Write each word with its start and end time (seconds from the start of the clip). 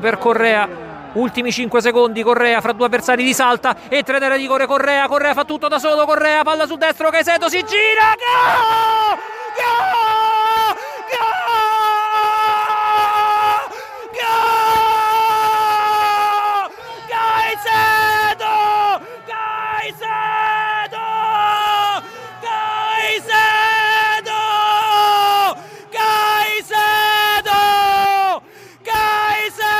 per 0.00 0.16
Correa 0.16 0.68
ultimi 1.14 1.50
5 1.50 1.80
secondi 1.80 2.22
Correa 2.22 2.60
fra 2.60 2.70
due 2.70 2.86
avversari 2.86 3.24
di 3.24 3.34
salta 3.34 3.74
e 3.88 4.04
tre 4.04 4.20
di 4.38 4.46
Correa 4.46 4.66
Correa 4.66 5.08
Correa 5.08 5.34
fa 5.34 5.44
tutto 5.44 5.66
da 5.66 5.80
solo 5.80 6.04
Correa 6.04 6.44
palla 6.44 6.66
sul 6.66 6.78
destro 6.78 7.10
Caicedo 7.10 7.48
si 7.48 7.64
gira 7.64 8.14
Gol! 8.16 9.18
Gol! 9.58 10.76
Gol! 11.10 11.50
Gol! 14.12 14.70
Caicedo 17.08 18.54
Caicedo 19.26 21.06
Caicedo 22.40 24.38
Caicedo 25.90 27.60
Caicedo 28.82 29.72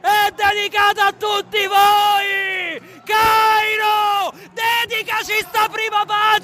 è 0.00 0.30
dedicato 0.34 1.00
a 1.00 1.12
tutti 1.12 1.66
voi 1.66 2.80
Cairo 3.04 4.32
dedicaci 4.52 5.40
sta 5.40 5.68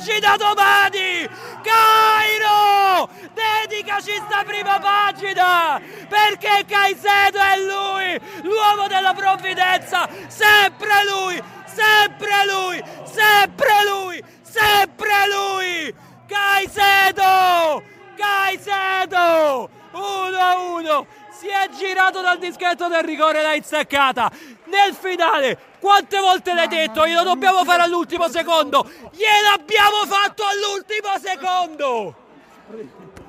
prima 0.04 0.36
pagina 0.36 0.36
domani 0.36 1.28
Cairo! 1.62 3.08
Dedicaci 3.32 4.12
sta 4.26 4.44
prima 4.44 4.78
pagina 4.78 5.80
perché 6.08 6.64
Caicedo 6.66 7.38
è 7.38 7.58
lui 7.58 8.20
l'uomo 8.42 8.86
della 8.86 9.14
provvidenza 9.14 10.08
sempre 10.28 11.04
lui 11.08 11.42
sempre 11.64 12.46
lui 12.46 12.82
sempre 13.04 13.82
lui 13.88 14.24
sempre 14.42 15.26
lui! 15.32 15.94
Caicedo! 16.26 17.82
Caicedo! 18.16 19.70
1-1 19.92 21.06
si 21.44 21.50
è 21.50 21.68
girato 21.76 22.22
dal 22.22 22.38
dischetto 22.38 22.88
del 22.88 23.02
rigore 23.02 23.42
l'ha 23.42 23.52
insaccata 23.52 24.30
nel 24.64 24.94
finale 24.98 25.58
quante 25.78 26.18
volte 26.18 26.54
l'hai 26.54 26.68
detto? 26.68 27.06
Glielo 27.06 27.22
dobbiamo 27.22 27.62
fare 27.64 27.82
all'ultimo 27.82 28.28
secondo. 28.28 28.90
Gliel'abbiamo 29.12 30.06
fatto 30.06 30.42
all'ultimo 30.42 31.18
secondo. 31.22 32.14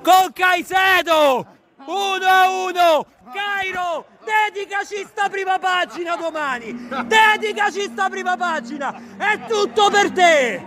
Con 0.02 0.32
Caicedo 0.32 1.46
1-1 1.84 3.04
Cairo 3.34 4.06
dedicaci 4.24 5.04
sta 5.06 5.28
prima 5.28 5.58
pagina 5.58 6.16
domani. 6.16 6.88
Dedicaci 7.04 7.82
sta 7.82 8.08
prima 8.08 8.34
pagina. 8.38 8.98
È 9.18 9.40
tutto 9.46 9.90
per 9.90 10.10
te. 10.12 10.66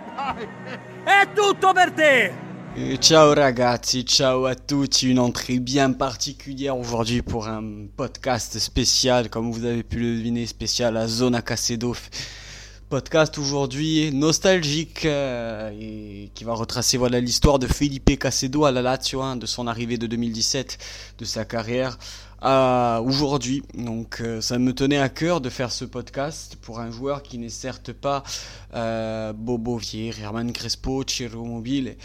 È 1.03 1.27
tutto 1.33 1.73
per 1.73 1.91
te 1.93 2.48
Ciao 2.77 3.33
ragazzi, 3.33 4.03
ciao 4.03 4.45
à 4.45 4.53
tous, 4.53 5.01
une 5.01 5.17
entrée 5.19 5.57
bien 5.59 5.91
particulière 5.91 6.77
aujourd'hui 6.77 7.23
pour 7.23 7.47
un 7.47 7.87
podcast 7.97 8.59
spécial, 8.59 9.29
comme 9.29 9.51
vous 9.51 9.65
avez 9.65 9.81
pu 9.81 9.97
le 9.99 10.15
deviner, 10.17 10.45
spécial 10.45 10.95
à 10.95 11.07
Zona 11.07 11.41
Casedo. 11.41 11.95
Podcast 12.87 13.37
aujourd'hui 13.37 14.11
nostalgique 14.13 15.05
euh, 15.05 15.71
et 15.79 16.29
qui 16.33 16.43
va 16.43 16.53
retracer 16.53 16.97
voilà 16.97 17.19
l'histoire 17.19 17.59
de 17.59 17.67
Felipe 17.67 18.17
Casedo 18.17 18.65
à 18.65 18.71
la 18.71 18.81
Lazio, 18.81 19.21
hein, 19.21 19.35
de 19.35 19.45
son 19.45 19.67
arrivée 19.67 19.97
de 19.97 20.07
2017, 20.07 20.77
de 21.17 21.25
sa 21.25 21.45
carrière 21.45 21.97
à 22.41 23.01
aujourd'hui. 23.03 23.63
Donc 23.75 24.21
euh, 24.21 24.41
ça 24.41 24.57
me 24.59 24.73
tenait 24.73 24.99
à 24.99 25.09
cœur 25.09 25.41
de 25.41 25.49
faire 25.49 25.71
ce 25.71 25.85
podcast 25.85 26.57
pour 26.61 26.79
un 26.79 26.91
joueur 26.91 27.23
qui 27.23 27.37
n'est 27.37 27.49
certes 27.49 27.91
pas 27.93 28.23
euh, 28.75 29.33
Bobo 29.33 29.77
Vier, 29.77 30.13
Herman 30.21 30.51
Crespo, 30.51 31.03
Ciro 31.05 31.43
Mobile 31.43 31.95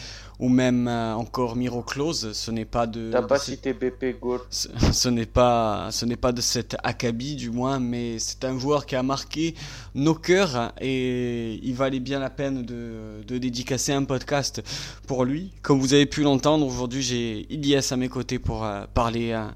ou 0.41 0.49
même 0.49 0.89
euh, 0.89 1.15
encore 1.15 1.55
Miro 1.55 1.83
Klose. 1.83 2.33
Ce 2.33 2.51
n'est 2.51 2.65
pas 2.65 2.87
de, 2.89 3.11
T'as 3.13 3.23
pas 3.23 3.39
cité 3.39 3.73
BP 3.73 4.19
Gold? 4.21 4.43
ce, 4.51 4.69
ce 4.93 5.09
n'est 5.09 5.27
pas 5.27 5.89
ce 5.93 6.05
n'est 6.05 6.17
pas 6.17 6.33
de 6.33 6.41
cet 6.41 6.77
acabit 6.83 7.37
du 7.37 7.51
moins 7.51 7.79
mais 7.79 8.19
c'est 8.19 8.45
un 8.45 8.59
joueur 8.59 8.87
qui 8.87 8.97
a 8.97 9.03
marqué 9.03 9.55
nos 9.95 10.15
cœurs 10.15 10.73
et 10.81 11.61
il 11.63 11.75
valait 11.75 12.01
bien 12.01 12.19
la 12.19 12.31
peine 12.31 12.63
de, 12.63 13.23
de 13.27 13.39
dédicacer 13.39 13.93
un 13.93 14.05
podcast 14.05 14.63
pour 15.07 15.25
lui 15.25 15.53
comme 15.63 15.79
vous 15.79 15.95
avez 15.95 16.07
pu 16.07 16.23
l'entendre 16.23 16.67
aujourd'hui 16.67 17.03
j'ai 17.03 17.47
Ilias 17.53 17.89
à 17.93 17.97
mes 17.97 18.09
côtés 18.09 18.41
pour 18.41 18.65
euh, 18.65 18.85
parler 18.93 19.31
euh, 19.33 19.47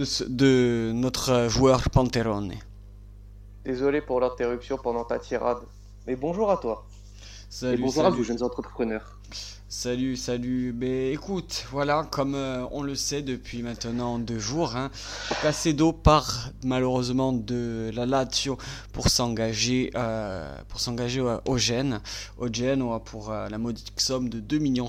de, 0.00 0.92
notre 0.94 1.48
joueur 1.48 1.90
Panterone 1.90 2.54
Désolé 3.64 4.00
pour 4.00 4.20
l'interruption 4.20 4.78
pendant 4.78 5.04
ta 5.04 5.18
tirade. 5.18 5.58
Mais 6.06 6.16
bonjour 6.16 6.50
à 6.50 6.56
toi. 6.56 6.86
Et 6.88 7.54
salut 7.54 7.82
bonjour 7.82 8.02
à 8.02 8.04
salut. 8.06 8.16
vous, 8.16 8.24
jeunes 8.24 8.42
entrepreneurs. 8.42 9.18
Salut, 9.68 10.16
salut. 10.16 10.72
Ben 10.72 11.12
écoute, 11.12 11.66
voilà, 11.70 12.08
comme 12.10 12.34
euh, 12.34 12.64
on 12.72 12.82
le 12.82 12.94
sait 12.94 13.20
depuis 13.20 13.62
maintenant 13.62 14.18
deux 14.18 14.38
jours, 14.38 14.74
hein, 14.74 14.90
Casedo 15.42 15.92
part 15.92 16.50
malheureusement 16.64 17.32
de 17.32 17.90
la 17.94 18.06
Lazio 18.06 18.56
pour 18.92 19.08
s'engager 19.08 19.90
euh, 19.96 20.56
pour 20.68 20.80
s'engager 20.80 21.20
au, 21.20 21.40
au 21.44 21.58
Gênes, 21.58 22.00
au 22.38 22.52
Genoa 22.52 23.00
pour 23.00 23.30
euh, 23.30 23.48
la 23.48 23.58
modique 23.58 24.00
somme 24.00 24.30
de 24.30 24.40
2,5 24.40 24.60
millions. 24.60 24.88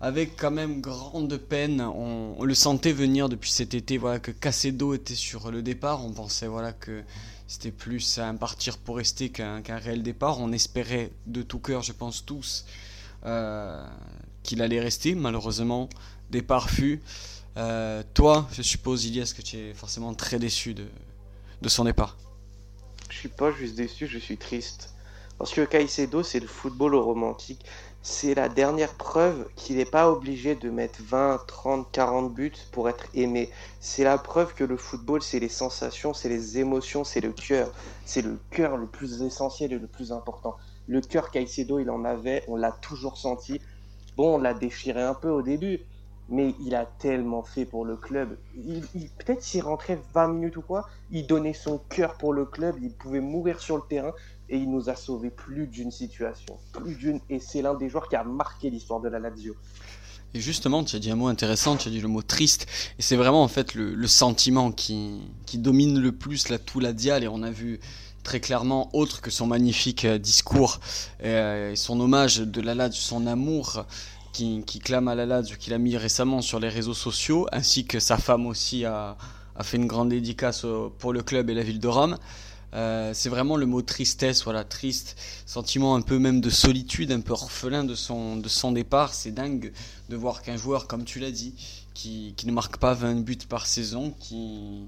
Avec 0.00 0.36
quand 0.36 0.50
même 0.50 0.80
grande 0.80 1.36
peine, 1.38 1.80
on, 1.80 2.42
le 2.42 2.54
sentait 2.54 2.92
venir 2.92 3.28
depuis 3.28 3.50
cet 3.50 3.72
été, 3.72 3.96
voilà 3.96 4.18
que 4.18 4.30
Casedo 4.30 4.92
était 4.94 5.14
sur 5.14 5.50
le 5.50 5.62
départ. 5.62 6.04
On 6.04 6.12
pensait 6.12 6.46
voilà 6.46 6.72
que 6.72 7.02
c'était 7.46 7.70
plus 7.70 8.18
un 8.18 8.34
partir 8.34 8.76
pour 8.76 8.96
rester 8.96 9.30
qu'un 9.30 9.62
réel 9.68 10.02
départ. 10.02 10.40
On 10.40 10.52
espérait 10.52 11.10
de 11.26 11.42
tout 11.42 11.60
cœur, 11.60 11.82
je 11.82 11.92
pense 11.92 12.26
tous, 12.26 12.66
euh, 13.24 13.86
qu'il 14.42 14.60
allait 14.60 14.80
rester. 14.80 15.14
Malheureusement, 15.14 15.88
départ 16.30 16.68
fut. 16.68 17.00
Euh, 17.56 18.02
toi, 18.12 18.46
je 18.52 18.60
suppose, 18.60 19.06
Ilias, 19.06 19.32
que 19.34 19.40
tu 19.40 19.56
es 19.56 19.72
forcément 19.72 20.12
très 20.12 20.38
déçu 20.38 20.74
de, 20.74 20.84
de 21.62 21.68
son 21.70 21.84
départ. 21.84 22.18
Je 23.08 23.16
suis 23.16 23.28
pas 23.28 23.50
juste 23.50 23.76
déçu, 23.76 24.06
je 24.06 24.18
suis 24.18 24.36
triste. 24.36 24.92
Parce 25.38 25.52
que 25.52 25.64
Caicedo, 25.64 26.22
c'est 26.22 26.40
le 26.40 26.46
football 26.46 26.94
romantique. 26.94 27.64
C'est 28.08 28.36
la 28.36 28.48
dernière 28.48 28.94
preuve 28.94 29.48
qu'il 29.56 29.78
n'est 29.78 29.84
pas 29.84 30.08
obligé 30.08 30.54
de 30.54 30.70
mettre 30.70 31.00
20, 31.02 31.40
30, 31.48 31.90
40 31.90 32.32
buts 32.32 32.52
pour 32.70 32.88
être 32.88 33.06
aimé. 33.14 33.50
C'est 33.80 34.04
la 34.04 34.16
preuve 34.16 34.54
que 34.54 34.62
le 34.62 34.76
football, 34.76 35.22
c'est 35.22 35.40
les 35.40 35.48
sensations, 35.48 36.14
c'est 36.14 36.28
les 36.28 36.58
émotions, 36.58 37.02
c'est 37.02 37.20
le 37.20 37.32
cœur. 37.32 37.72
C'est 38.04 38.22
le 38.22 38.38
cœur 38.52 38.76
le 38.76 38.86
plus 38.86 39.22
essentiel 39.22 39.72
et 39.72 39.78
le 39.80 39.88
plus 39.88 40.12
important. 40.12 40.56
Le 40.86 41.00
cœur 41.00 41.32
Caicedo, 41.32 41.80
il 41.80 41.90
en 41.90 42.04
avait, 42.04 42.44
on 42.46 42.54
l'a 42.54 42.70
toujours 42.70 43.18
senti. 43.18 43.60
Bon, 44.16 44.36
on 44.36 44.38
l'a 44.38 44.54
déchiré 44.54 45.02
un 45.02 45.14
peu 45.14 45.28
au 45.28 45.42
début, 45.42 45.80
mais 46.28 46.54
il 46.64 46.74
a 46.74 46.84
tellement 46.84 47.42
fait 47.42 47.64
pour 47.64 47.84
le 47.84 47.96
club. 47.96 48.36
Il, 48.56 48.82
Peut-être 49.18 49.42
s'il 49.42 49.62
rentrait 49.62 49.98
20 50.14 50.28
minutes 50.28 50.56
ou 50.56 50.62
quoi, 50.62 50.88
il 51.10 51.26
donnait 51.26 51.52
son 51.52 51.78
cœur 51.88 52.16
pour 52.16 52.32
le 52.32 52.44
club, 52.44 52.76
il 52.82 52.92
pouvait 52.92 53.20
mourir 53.20 53.60
sur 53.60 53.76
le 53.76 53.82
terrain 53.88 54.12
et 54.48 54.58
il 54.58 54.70
nous 54.70 54.88
a 54.88 54.96
sauvé 54.96 55.30
plus 55.30 55.66
d'une 55.66 55.90
situation. 55.90 56.58
Plus 56.72 56.94
d'une, 56.96 57.20
et 57.30 57.40
c'est 57.40 57.62
l'un 57.62 57.74
des 57.74 57.88
joueurs 57.88 58.08
qui 58.08 58.16
a 58.16 58.24
marqué 58.24 58.70
l'histoire 58.70 59.00
de 59.00 59.08
la 59.08 59.18
Lazio. 59.18 59.54
Et 60.34 60.40
justement, 60.40 60.84
tu 60.84 60.96
as 60.96 60.98
dit 60.98 61.10
un 61.10 61.16
mot 61.16 61.28
intéressant, 61.28 61.76
tu 61.76 61.88
as 61.88 61.90
dit 61.90 62.00
le 62.00 62.08
mot 62.08 62.22
triste, 62.22 62.66
et 62.98 63.02
c'est 63.02 63.16
vraiment 63.16 63.42
en 63.42 63.48
fait 63.48 63.74
le, 63.74 64.06
sentiment 64.06 64.70
qui, 64.70 65.20
qui 65.46 65.58
domine 65.58 65.98
le 65.98 66.12
plus 66.12 66.46
tout 66.66 66.80
la 66.80 66.92
dial, 66.92 67.24
et 67.24 67.28
on 67.28 67.42
a 67.42 67.50
vu 67.50 67.80
très 68.22 68.40
clairement, 68.40 68.90
autre 68.92 69.20
que 69.20 69.30
son 69.30 69.46
magnifique 69.46 70.04
euh, 70.04 70.18
discours 70.18 70.80
euh, 71.22 71.70
et 71.70 71.76
son 71.76 72.00
hommage 72.00 72.38
de 72.38 72.60
la 72.60 72.74
Lazio, 72.74 73.00
son 73.00 73.26
amour 73.26 73.86
qui, 74.36 74.78
clame 74.80 75.08
à 75.08 75.14
la 75.14 75.24
Lazio, 75.24 75.56
qu'il 75.56 75.72
a 75.72 75.78
mis 75.78 75.96
récemment 75.96 76.42
sur 76.42 76.60
les 76.60 76.68
réseaux 76.68 76.94
sociaux, 76.94 77.46
ainsi 77.52 77.86
que 77.86 78.00
sa 78.00 78.18
femme 78.18 78.46
aussi 78.46 78.84
a, 78.84 79.16
fait 79.62 79.78
une 79.78 79.86
grande 79.86 80.10
dédicace 80.10 80.64
au- 80.64 80.90
pour 80.90 81.14
le 81.14 81.22
club 81.22 81.48
et 81.48 81.54
la 81.54 81.62
ville 81.62 81.80
de 81.80 81.88
Rome. 81.88 82.18
Euh, 82.74 83.12
c'est 83.14 83.30
vraiment 83.30 83.56
le 83.56 83.64
mot 83.64 83.80
tristesse, 83.80 84.44
voilà, 84.44 84.64
triste, 84.64 85.16
sentiment 85.46 85.94
un 85.94 86.02
peu 86.02 86.18
même 86.18 86.42
de 86.42 86.50
solitude, 86.50 87.10
un 87.12 87.20
peu 87.20 87.32
orphelin 87.32 87.84
de 87.84 87.94
son, 87.94 88.72
départ. 88.72 89.14
C'est 89.14 89.30
dingue 89.30 89.72
de 90.10 90.16
voir 90.16 90.42
qu'un 90.42 90.58
joueur, 90.58 90.86
comme 90.86 91.04
tu 91.04 91.18
l'as 91.18 91.30
dit, 91.30 91.54
qui, 91.94 92.34
ne 92.44 92.52
marque 92.52 92.76
pas 92.76 92.92
20 92.92 93.22
buts 93.22 93.38
par 93.48 93.66
saison, 93.66 94.12
qui, 94.20 94.82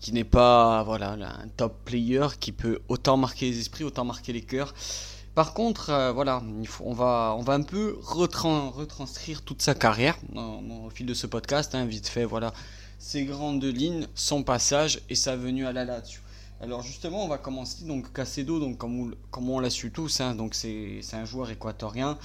qui 0.00 0.12
n'est 0.12 0.22
pas 0.22 0.84
voilà, 0.84 1.16
là, 1.16 1.36
un 1.42 1.48
top 1.48 1.84
player, 1.84 2.28
qui 2.38 2.52
peut 2.52 2.78
autant 2.88 3.16
marquer 3.16 3.50
les 3.50 3.58
esprits, 3.58 3.82
autant 3.82 4.04
marquer 4.04 4.32
les 4.32 4.42
cœurs. 4.42 4.74
Par 5.34 5.54
contre, 5.54 5.90
euh, 5.90 6.12
voilà, 6.12 6.42
on, 6.84 6.92
va, 6.92 7.34
on 7.38 7.42
va 7.42 7.54
un 7.54 7.62
peu 7.62 7.98
retran- 8.02 8.70
retranscrire 8.70 9.42
toute 9.42 9.62
sa 9.62 9.74
carrière 9.74 10.18
au 10.34 10.90
fil 10.90 11.06
de 11.06 11.14
ce 11.14 11.26
podcast, 11.26 11.74
hein, 11.74 11.86
vite 11.86 12.06
fait, 12.08 12.24
voilà, 12.24 12.52
ses 12.98 13.24
grandes 13.24 13.64
lignes, 13.64 14.06
son 14.14 14.42
passage 14.42 15.00
et 15.08 15.14
sa 15.14 15.36
venue 15.36 15.66
à 15.66 15.72
la 15.72 15.84
Lazio. 15.86 16.20
Alors 16.62 16.82
justement, 16.82 17.24
on 17.24 17.28
va 17.28 17.38
commencer 17.38 17.84
donc 17.86 18.12
Casedo, 18.12 18.60
donc 18.60 18.78
comme 18.78 19.00
on, 19.00 19.10
comme 19.32 19.50
on 19.50 19.58
l'a 19.58 19.68
su 19.68 19.90
tous, 19.90 20.20
hein, 20.20 20.36
donc 20.36 20.54
c'est 20.54 21.00
un 21.12 21.24
joueur 21.24 21.50
équatorien, 21.50 22.16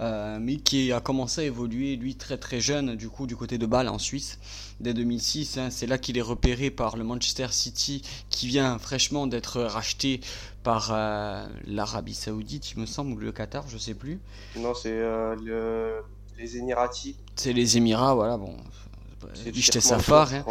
euh, 0.00 0.38
mais 0.40 0.56
qui 0.56 0.92
a 0.92 1.00
commencé 1.00 1.42
à 1.42 1.44
évoluer 1.44 1.96
lui 1.96 2.14
très 2.14 2.38
très 2.38 2.58
jeune, 2.58 2.96
du 2.96 3.10
coup 3.10 3.26
du 3.26 3.36
côté 3.36 3.58
de 3.58 3.66
Bâle 3.66 3.90
en 3.90 3.98
Suisse, 3.98 4.38
dès 4.80 4.94
2006. 4.94 5.58
hein, 5.58 5.68
c'est 5.68 5.86
là 5.86 5.98
qu'il 5.98 6.16
est 6.16 6.22
repéré 6.22 6.70
par 6.70 6.96
le 6.96 7.04
Manchester 7.04 7.48
City, 7.50 8.00
qui 8.30 8.46
vient 8.46 8.78
fraîchement 8.78 9.26
d'être 9.26 9.60
racheté 9.60 10.22
par 10.62 10.88
euh, 10.90 11.46
l'Arabie 11.66 12.14
Saoudite, 12.14 12.72
il 12.72 12.80
me 12.80 12.86
semble, 12.86 13.12
ou 13.12 13.16
le 13.18 13.30
Qatar, 13.30 13.68
je 13.68 13.76
sais 13.76 13.94
plus. 13.94 14.20
Non, 14.56 14.72
c'est 14.72 14.90
euh, 14.90 15.36
le 15.36 16.02
les 16.38 16.56
Émiratis. 16.56 17.14
C'est 17.36 17.52
les 17.52 17.76
Émirats, 17.76 18.14
voilà, 18.14 18.38
bon. 18.38 18.56
Lichte 19.46 19.80
Safar, 19.80 20.32
hein. 20.32 20.44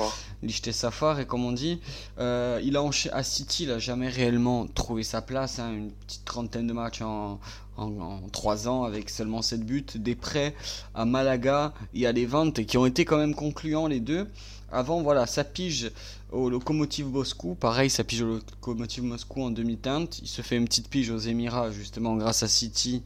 Safar, 0.72 1.20
et 1.20 1.26
comme 1.26 1.46
on 1.46 1.52
dit, 1.52 1.80
euh, 2.20 2.60
il 2.64 2.78
a 2.78 2.84
à 3.12 3.24
City, 3.24 3.64
il 3.64 3.72
a 3.72 3.80
jamais 3.80 4.10
réellement 4.10 4.68
trouvé 4.68 5.04
sa 5.04 5.22
place, 5.22 5.60
hein, 5.60 5.72
une 5.72 5.92
petite 5.92 6.26
trentaine 6.26 6.68
de 6.68 6.74
matchs 6.74 7.02
en, 7.02 7.40
en, 7.78 8.20
3 8.32 8.68
ans 8.68 8.84
avec 8.84 9.10
seulement 9.10 9.42
7 9.42 9.66
buts, 9.66 9.86
des 9.96 10.16
prêts 10.16 10.56
à 10.94 11.06
Malaga 11.06 11.74
et 11.94 12.06
à 12.06 12.12
Levante 12.12 12.66
qui 12.66 12.78
ont 12.78 12.86
été 12.86 13.06
quand 13.06 13.18
même 13.18 13.36
concluants 13.36 13.88
les 13.88 14.00
deux. 14.00 14.28
Avant, 14.72 15.02
voilà, 15.02 15.26
ça 15.26 15.44
pige 15.44 15.92
au 16.32 16.50
Lokomotiv 16.50 17.08
Moscou. 17.08 17.56
Pareil, 17.56 17.90
ça 17.90 18.06
pige 18.06 18.22
au 18.22 18.36
Lokomotiv 18.36 19.04
Moscou 19.04 19.44
en 19.44 19.52
demi-teinte. 19.52 20.20
Il 20.20 20.28
se 20.28 20.42
fait 20.42 20.56
une 20.56 20.66
petite 20.66 20.88
pige 20.88 21.12
aux 21.12 21.18
Émirats, 21.18 21.72
justement, 21.72 22.16
grâce 22.16 22.44
à 22.44 22.48
City, 22.48 23.04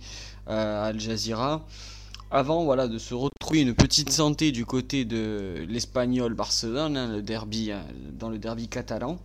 euh, 0.47 0.83
à 0.83 0.87
Al 0.87 0.99
Jazeera. 0.99 1.65
Avant, 2.31 2.63
voilà, 2.63 2.87
de 2.87 2.97
se 2.97 3.13
retrouver 3.13 3.61
une 3.61 3.75
petite 3.75 4.09
santé 4.09 4.51
du 4.51 4.65
côté 4.65 5.05
de 5.05 5.65
l'Espagnol 5.69 6.33
Barcelone, 6.33 6.97
hein, 6.97 7.11
le 7.11 7.21
derby, 7.21 7.71
euh, 7.71 7.79
dans 8.13 8.29
le 8.29 8.39
derby 8.39 8.67
catalan. 8.67 9.19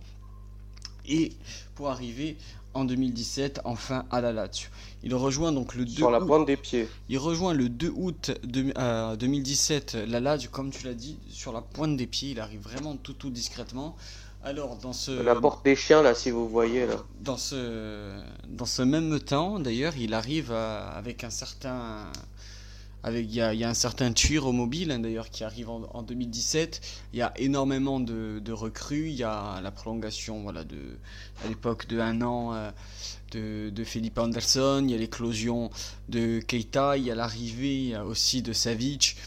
Et 1.07 1.33
pour 1.75 1.89
arriver 1.89 2.37
en 2.73 2.85
2017, 2.85 3.61
enfin 3.65 4.05
à 4.11 4.21
la 4.21 4.31
Lazio. 4.31 4.69
Il 5.03 5.15
rejoint 5.15 5.51
donc 5.51 5.73
le 5.73 5.83
2 5.83 5.91
Sur 5.91 6.11
la 6.11 6.21
pointe 6.21 6.45
des 6.45 6.57
pieds. 6.57 6.87
Il 7.09 7.17
rejoint 7.17 7.53
le 7.53 7.69
2 7.69 7.91
août 7.95 8.31
de, 8.43 9.15
2017 9.15 9.97
la 10.07 10.19
Lazio, 10.19 10.49
comme 10.51 10.69
tu 10.69 10.85
l'as 10.85 10.93
dit, 10.93 11.17
sur 11.29 11.51
la 11.51 11.61
pointe 11.61 11.97
des 11.97 12.07
pieds. 12.07 12.31
Il 12.31 12.39
arrive 12.39 12.61
vraiment 12.61 12.95
tout 12.95 13.13
tout 13.13 13.31
discrètement. 13.31 13.95
Alors 14.43 14.75
dans 14.77 14.93
ce 14.93 15.11
la 15.11 15.35
porte 15.35 15.65
des 15.65 15.75
chiens 15.75 16.01
là, 16.01 16.15
si 16.15 16.31
vous 16.31 16.47
voyez 16.47 16.85
là. 16.85 16.95
Dans 17.19 17.37
ce 17.37 18.15
dans 18.47 18.65
ce 18.65 18.83
même 18.83 19.19
temps, 19.19 19.59
d'ailleurs, 19.59 19.93
il 19.97 20.13
arrive 20.13 20.51
avec 20.51 21.23
un 21.23 21.29
certain 21.29 22.07
il 23.09 23.33
y, 23.33 23.41
a, 23.41 23.49
un 23.69 23.73
certain 23.73 24.13
tueur 24.13 24.45
au 24.45 24.51
mobile 24.51 24.91
hein, 24.91 24.99
d'ailleurs 24.99 25.29
qui 25.29 25.43
arrive 25.43 25.69
en, 25.69 26.03
2017 26.03 26.81
il 27.13 27.19
y 27.19 27.21
a 27.21 27.33
énormément 27.37 27.99
de, 27.99 28.51
recrues. 28.51 29.09
Il 29.09 29.15
y 29.15 29.23
a 29.23 29.59
la 29.61 29.71
prolongation 29.71 30.47
à 30.49 31.47
l'époque 31.47 31.87
de 31.87 31.99
un 31.99 32.21
an 32.21 32.53
euh, 32.53 32.71
de, 33.31 33.69
de 33.69 33.83
Philippe 33.83 34.19
Anderson. 34.19 34.83
Il 34.83 34.91
y 34.91 34.93
a 34.93 34.97
l'éclosion 34.97 35.71
de 36.09 36.39
Keita. 36.39 36.97
Il 36.97 37.05
y 37.05 37.11
a 37.11 37.15
l'arrivée 37.15 37.97
aussi 37.97 38.41
de 38.41 38.53
Savic. 38.53 39.17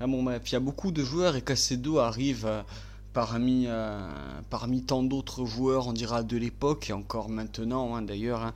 Ah 0.00 0.06
bon, 0.06 0.24
il 0.30 0.52
y 0.52 0.56
a 0.56 0.60
beaucoup 0.60 0.90
de 0.90 1.02
joueurs 1.02 1.36
et 1.36 1.42
Casedo 1.42 1.98
arrive 1.98 2.46
euh, 2.46 2.62
parmi, 3.12 3.66
euh, 3.68 4.10
parmi 4.50 4.82
tant 4.82 5.02
d'autres 5.02 5.46
joueurs 5.46 5.86
on 5.86 5.92
dira 5.92 6.22
de 6.24 6.36
l'époque 6.36 6.90
et 6.90 6.92
encore 6.92 7.28
maintenant 7.28 7.94
hein, 7.94 8.02
d'ailleurs 8.02 8.42
hein, 8.42 8.54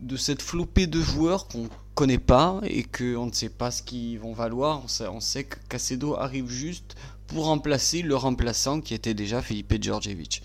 de 0.00 0.16
cette 0.16 0.42
flopée 0.42 0.86
de 0.86 1.00
joueurs 1.00 1.48
qu'on 1.48 1.68
connaît 1.94 2.18
pas 2.18 2.60
et 2.62 2.84
qu'on 2.84 3.26
ne 3.26 3.32
sait 3.32 3.48
pas 3.48 3.70
ce 3.70 3.82
qu'ils 3.82 4.18
vont 4.18 4.32
valoir. 4.32 4.82
On 5.12 5.20
sait, 5.20 5.44
que 5.44 5.56
Casedo 5.68 6.14
arrive 6.14 6.48
juste 6.48 6.96
pour 7.26 7.46
remplacer 7.46 8.02
le 8.02 8.16
remplaçant 8.16 8.80
qui 8.80 8.94
était 8.94 9.14
déjà 9.14 9.42
Felipe 9.42 9.82
Djordjevic. 9.82 10.42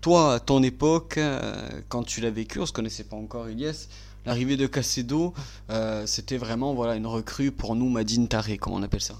Toi, 0.00 0.34
à 0.34 0.40
ton 0.40 0.62
époque, 0.62 1.18
euh, 1.18 1.68
quand 1.88 2.04
tu 2.04 2.20
l'as 2.20 2.30
vécu, 2.30 2.58
on 2.58 2.66
se 2.66 2.72
connaissait 2.72 3.04
pas 3.04 3.16
encore, 3.16 3.50
Ilyes, 3.50 3.88
l'arrivée 4.24 4.56
de 4.56 4.66
Casedo, 4.66 5.34
euh, 5.68 6.06
c'était 6.06 6.38
vraiment 6.38 6.72
voilà 6.72 6.96
une 6.96 7.06
recrue 7.06 7.52
pour 7.52 7.74
nous, 7.74 7.90
Madine 7.90 8.28
Taré, 8.28 8.56
comme 8.56 8.72
on 8.72 8.82
appelle 8.82 9.02
ça? 9.02 9.16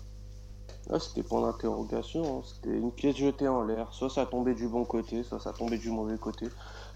Ah, 0.93 0.99
c'était 0.99 1.23
pour 1.23 1.45
l'interrogation, 1.47 2.39
hein. 2.39 2.43
c'était 2.45 2.77
une 2.77 2.91
pièce 2.91 3.17
jetée 3.17 3.47
en 3.47 3.63
l'air. 3.63 3.89
Soit 3.93 4.11
ça 4.11 4.27
tombait 4.27 4.55
du 4.55 4.67
bon 4.67 4.85
côté, 4.85 5.23
soit 5.23 5.39
ça 5.39 5.53
tombait 5.53 5.79
du 5.79 5.91
mauvais 5.91 6.19
côté. 6.19 6.47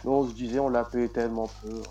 On 0.05 0.29
se 0.29 0.35
disait, 0.35 0.59
on 0.59 0.69
l'a 0.69 0.85
payé 0.85 1.09
tellement 1.09 1.51
peu. 1.62 1.83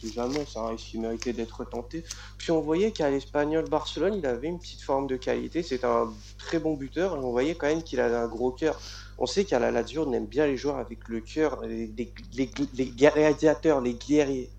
C'est 0.00 0.12
jamais 0.12 0.44
ça, 0.46 0.70
il 0.94 1.00
méritait 1.00 1.32
d'être 1.32 1.64
tenté. 1.64 2.04
Puis 2.38 2.52
on 2.52 2.60
voyait 2.60 2.92
qu'à 2.92 3.10
l'Espagnol 3.10 3.68
Barcelone, 3.68 4.14
il 4.14 4.26
avait 4.26 4.46
une 4.46 4.60
petite 4.60 4.82
forme 4.82 5.08
de 5.08 5.16
qualité. 5.16 5.64
C'est 5.64 5.84
un 5.84 6.12
très 6.38 6.60
bon 6.60 6.74
buteur. 6.74 7.16
Et 7.16 7.18
on 7.18 7.30
voyait 7.32 7.56
quand 7.56 7.66
même 7.66 7.82
qu'il 7.82 7.98
avait 7.98 8.16
un 8.16 8.28
gros 8.28 8.52
cœur. 8.52 8.80
On 9.18 9.26
sait 9.26 9.44
qu'à 9.44 9.58
la 9.58 9.72
Lazio, 9.72 10.06
on 10.06 10.12
aime 10.12 10.26
bien 10.26 10.46
les 10.46 10.56
joueurs 10.56 10.76
avec 10.76 11.08
le 11.08 11.20
cœur, 11.20 11.60
les, 11.62 11.88
les, 11.88 12.12
les, 12.34 12.50
les 12.74 12.84
les 12.84 13.94
guerriers. 13.94 14.50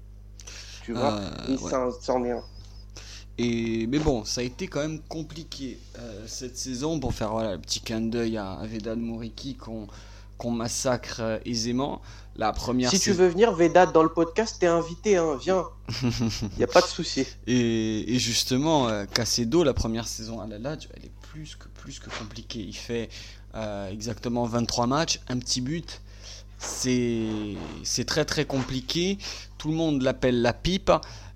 Tu 0.84 0.94
vois, 0.94 1.14
euh, 1.14 1.92
c'en 2.02 2.26
est 2.26 2.32
un. 2.32 2.44
Et, 3.38 3.88
mais 3.88 4.00
bon, 4.00 4.26
ça 4.26 4.42
a 4.42 4.44
été 4.44 4.68
quand 4.68 4.82
même 4.82 5.00
compliqué 5.08 5.80
euh, 5.98 6.26
cette 6.28 6.58
saison 6.58 7.00
pour 7.00 7.14
faire 7.14 7.32
voilà, 7.32 7.54
le 7.54 7.62
petit 7.62 7.80
clin 7.80 8.02
d'œil 8.02 8.36
à, 8.36 8.52
à 8.52 8.68
Vedal 8.68 8.98
Moriki 8.98 9.56
qu'on 9.56 9.88
qu'on 10.38 10.52
massacre 10.52 11.20
euh, 11.22 11.38
aisément. 11.46 12.02
La 12.40 12.54
première 12.54 12.90
si 12.90 13.02
tu 13.02 13.12
veux 13.12 13.28
venir, 13.28 13.52
Vedat, 13.52 13.88
dans 13.88 14.02
le 14.02 14.08
podcast, 14.08 14.56
t'es 14.62 14.66
invité, 14.66 15.18
hein, 15.18 15.38
viens. 15.42 15.66
Il 16.02 16.58
n'y 16.58 16.64
a 16.64 16.68
pas 16.68 16.80
de 16.80 16.86
souci. 16.86 17.28
Et, 17.48 18.18
justement, 18.18 18.88
euh, 18.88 19.04
Casedo, 19.04 19.66
la 19.66 19.74
première 19.74 20.08
saison 20.08 20.40
à 20.40 20.48
la 20.48 20.58
Lazio, 20.58 20.90
elle 20.96 21.04
est 21.04 21.12
plus 21.34 21.58
que, 21.58 21.68
plus 21.68 22.00
que 22.00 22.10
compliquée. 22.10 22.62
Il 22.62 22.78
fait 22.78 23.10
euh, 23.56 23.92
exactement 23.92 24.46
23 24.46 24.88
matchs, 24.88 25.20
un 25.28 25.38
petit 25.38 25.60
but. 25.60 26.00
C'est 26.60 28.06
très 28.08 28.24
très 28.24 28.46
compliqué. 28.46 29.18
Tout 29.58 29.68
le 29.68 29.76
monde 29.76 30.02
l'appelle 30.02 30.42
la 30.42 30.54
pipe. 30.54 30.94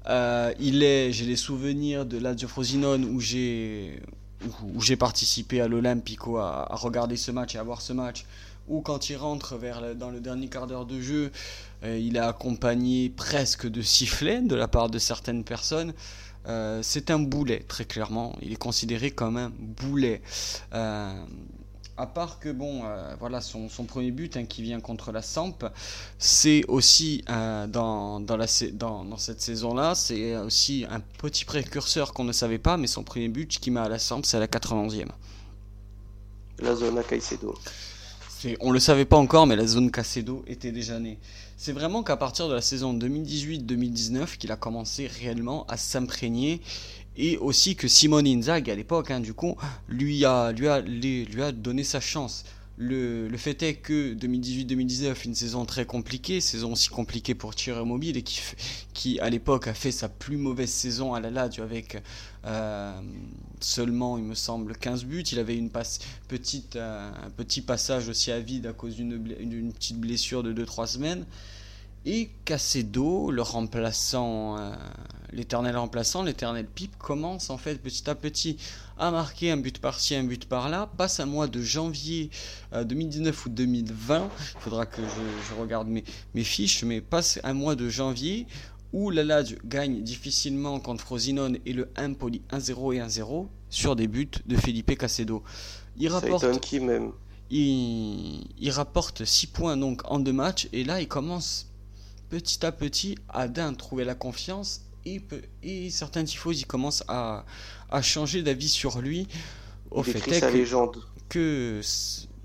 il 0.07 0.83
est, 0.83 1.11
j'ai 1.11 1.25
les 1.25 1.35
souvenirs 1.35 2.05
de 2.05 2.17
Lazio 2.17 2.47
Frosinone 2.47 3.03
où 3.03 3.19
j'ai 3.19 4.01
où 4.75 4.81
j'ai 4.81 4.97
participé 4.97 5.61
à 5.61 5.69
l'Olympico 5.69 6.37
à, 6.37 6.69
à, 6.69 6.75
regarder 6.75 7.15
ce 7.15 7.31
match 7.31 7.55
et 7.55 7.57
à 7.57 7.63
voir 7.63 7.79
ce 7.79 7.93
match 7.93 8.25
ou 8.67 8.81
quand 8.81 9.09
il 9.09 9.17
rentre 9.17 9.57
vers 9.57 9.95
dans 9.95 10.09
le 10.09 10.19
dernier 10.19 10.47
quart 10.47 10.67
d'heure 10.67 10.85
de 10.85 10.99
jeu, 10.99 11.31
euh, 11.83 11.97
il 11.97 12.15
est 12.15 12.19
accompagné 12.19 13.09
presque 13.09 13.67
de 13.67 13.81
sifflets 13.81 14.41
de 14.41 14.55
la 14.55 14.67
part 14.67 14.89
de 14.89 14.99
certaines 14.99 15.43
personnes. 15.43 15.93
Euh, 16.47 16.79
c'est 16.81 17.11
un 17.11 17.19
boulet, 17.19 17.59
très 17.67 17.85
clairement. 17.85 18.35
Il 18.41 18.53
est 18.53 18.57
considéré 18.57 19.11
comme 19.11 19.37
un 19.37 19.51
boulet. 19.57 20.21
Euh, 20.73 21.23
à 21.95 22.07
part 22.07 22.39
que 22.39 22.49
bon, 22.49 22.81
voilà 23.19 23.39
son, 23.39 23.67
premier 23.87 24.09
but 24.09 24.35
hein, 24.35 24.45
qui 24.45 24.63
vient 24.63 24.79
contre 24.79 25.11
la 25.11 25.21
Samp, 25.21 25.63
c'est 26.17 26.63
aussi 26.67 27.23
dans, 27.27 28.19
dans, 28.19 28.35
la, 28.35 28.47
dans, 28.73 29.05
dans, 29.05 29.17
cette 29.17 29.41
saison-là, 29.41 29.93
c'est 29.93 30.35
aussi 30.37 30.87
un 30.89 30.99
petit 30.99 31.45
précurseur 31.45 32.13
qu'on 32.13 32.23
ne 32.23 32.31
savait 32.31 32.57
pas, 32.57 32.77
mais 32.77 32.87
son 32.87 33.03
premier 33.03 33.27
but 33.27 33.59
qui 33.59 33.69
met 33.69 33.79
à 33.79 33.89
la 33.89 33.99
Samp, 33.99 34.23
c'est 34.23 34.37
à 34.37 34.39
la 34.39 34.47
91e. 34.47 35.05
La 36.57 36.73
zone 36.73 36.97
à 36.97 37.03
Caicedo 38.43 38.57
on 38.61 38.71
le 38.71 38.79
savait 38.79 39.05
pas 39.05 39.17
encore, 39.17 39.47
mais 39.47 39.55
la 39.55 39.65
zone 39.67 39.91
Casedo 39.91 40.43
était 40.47 40.71
déjà 40.71 40.99
née. 40.99 41.17
C'est 41.57 41.71
vraiment 41.71 42.03
qu'à 42.03 42.17
partir 42.17 42.47
de 42.49 42.53
la 42.53 42.61
saison 42.61 42.93
2018-2019 42.93 44.37
qu'il 44.37 44.51
a 44.51 44.55
commencé 44.55 45.07
réellement 45.07 45.65
à 45.67 45.77
s'imprégner 45.77 46.61
et 47.15 47.37
aussi 47.37 47.75
que 47.75 47.87
Simone 47.87 48.27
Inzaghi 48.27 48.71
à 48.71 48.75
l'époque, 48.75 49.11
hein, 49.11 49.19
du 49.19 49.33
coup, 49.33 49.55
lui 49.87 50.25
a, 50.25 50.51
lui, 50.51 50.67
a, 50.67 50.81
lui 50.81 51.41
a 51.41 51.51
donné 51.51 51.83
sa 51.83 51.99
chance. 51.99 52.43
Le, 52.75 53.29
fait 53.37 53.61
est 53.61 53.75
que 53.75 54.15
2018-2019, 54.15 55.25
une 55.25 55.35
saison 55.35 55.63
très 55.63 55.85
compliquée, 55.85 56.41
saison 56.41 56.71
aussi 56.71 56.89
compliquée 56.89 57.35
pour 57.35 57.53
Thierry 57.53 57.85
Mobile 57.85 58.17
et 58.17 58.23
qui, 58.23 58.41
qui 58.93 59.19
à 59.19 59.29
l'époque 59.29 59.67
a 59.67 59.75
fait 59.75 59.91
sa 59.91 60.09
plus 60.09 60.37
mauvaise 60.37 60.71
saison 60.71 61.13
à 61.13 61.19
la 61.19 61.29
Lazio 61.29 61.63
avec 61.63 61.97
euh, 62.45 62.99
seulement, 63.59 64.17
il 64.17 64.23
me 64.23 64.35
semble, 64.35 64.75
15 64.75 65.05
buts. 65.05 65.23
Il 65.31 65.39
avait 65.39 65.57
une 65.57 65.69
petite, 66.27 66.75
euh, 66.75 67.11
un 67.25 67.29
petit 67.29 67.61
passage 67.61 68.09
aussi 68.09 68.31
à 68.31 68.39
vide 68.39 68.65
à 68.67 68.73
cause 68.73 68.95
d'une 68.95 69.71
petite 69.73 69.99
blessure 69.99 70.43
de 70.43 70.53
2-3 70.53 70.87
semaines. 70.87 71.25
Et 72.05 72.31
Casedo, 72.43 73.31
le 73.31 73.41
remplaçant, 73.41 74.57
euh, 74.57 74.73
l'éternel 75.31 75.77
remplaçant, 75.77 76.21
l'éternel 76.21 76.67
pipe, 76.67 76.97
commence 76.97 77.49
en 77.49 77.57
fait 77.57 77.75
petit 77.75 78.09
à 78.09 78.15
petit 78.15 78.57
à 78.97 79.09
marquer 79.09 79.51
un 79.51 79.57
but 79.57 79.79
par-ci, 79.79 80.13
un 80.13 80.25
but 80.25 80.43
par-là. 80.45 80.89
Passe 80.97 81.21
un 81.21 81.25
mois 81.25 81.47
de 81.47 81.61
janvier 81.61 82.29
2019 82.73 83.33
euh, 83.33 83.45
ou 83.45 83.49
2020. 83.53 84.29
Il 84.37 84.59
faudra 84.59 84.85
que 84.85 85.01
je, 85.01 85.61
regarde 85.61 85.87
mes, 85.87 86.03
mes, 86.35 86.43
fiches, 86.43 86.83
mais 86.83 86.99
passe 86.99 87.39
un 87.45 87.53
mois 87.53 87.75
de 87.75 87.87
janvier 87.87 88.47
où 88.93 89.09
la 89.09 89.23
Lazio 89.23 89.57
gagne 89.65 90.01
difficilement 90.03 90.79
contre 90.79 91.03
Frosinone 91.03 91.57
et 91.65 91.73
le 91.73 91.89
Impoli 91.95 92.41
1-0 92.51 92.95
et 92.95 92.99
1-0 92.99 93.47
sur 93.69 93.95
des 93.95 94.07
buts 94.07 94.29
de 94.45 94.55
Felipe 94.55 94.95
Casedo. 94.97 95.43
Il 95.97 96.07
rapporte, 96.09 96.59
qui 96.61 96.79
même? 96.79 97.11
Il, 97.49 98.47
il 98.59 98.71
rapporte 98.71 99.25
6 99.25 99.47
points 99.47 99.77
donc 99.77 100.01
en 100.09 100.19
deux 100.19 100.33
matchs 100.33 100.69
et 100.71 100.83
là 100.83 101.01
il 101.01 101.07
commence 101.07 101.67
petit 102.29 102.65
à 102.65 102.71
petit 102.71 103.15
à 103.29 103.47
d'un 103.47 103.73
trouver 103.73 104.05
la 104.05 104.15
confiance 104.15 104.81
et, 105.05 105.21
et 105.61 105.89
certains 105.89 106.23
tifosi 106.23 106.63
commencent 106.63 107.03
à, 107.07 107.45
à 107.89 108.01
changer 108.01 108.41
d'avis 108.43 108.69
sur 108.69 109.01
lui 109.01 109.27
au 109.91 110.01
fait 110.03 110.19
sa 110.33 110.49
que, 110.49 110.53
légende. 110.53 111.03
que 111.29 111.81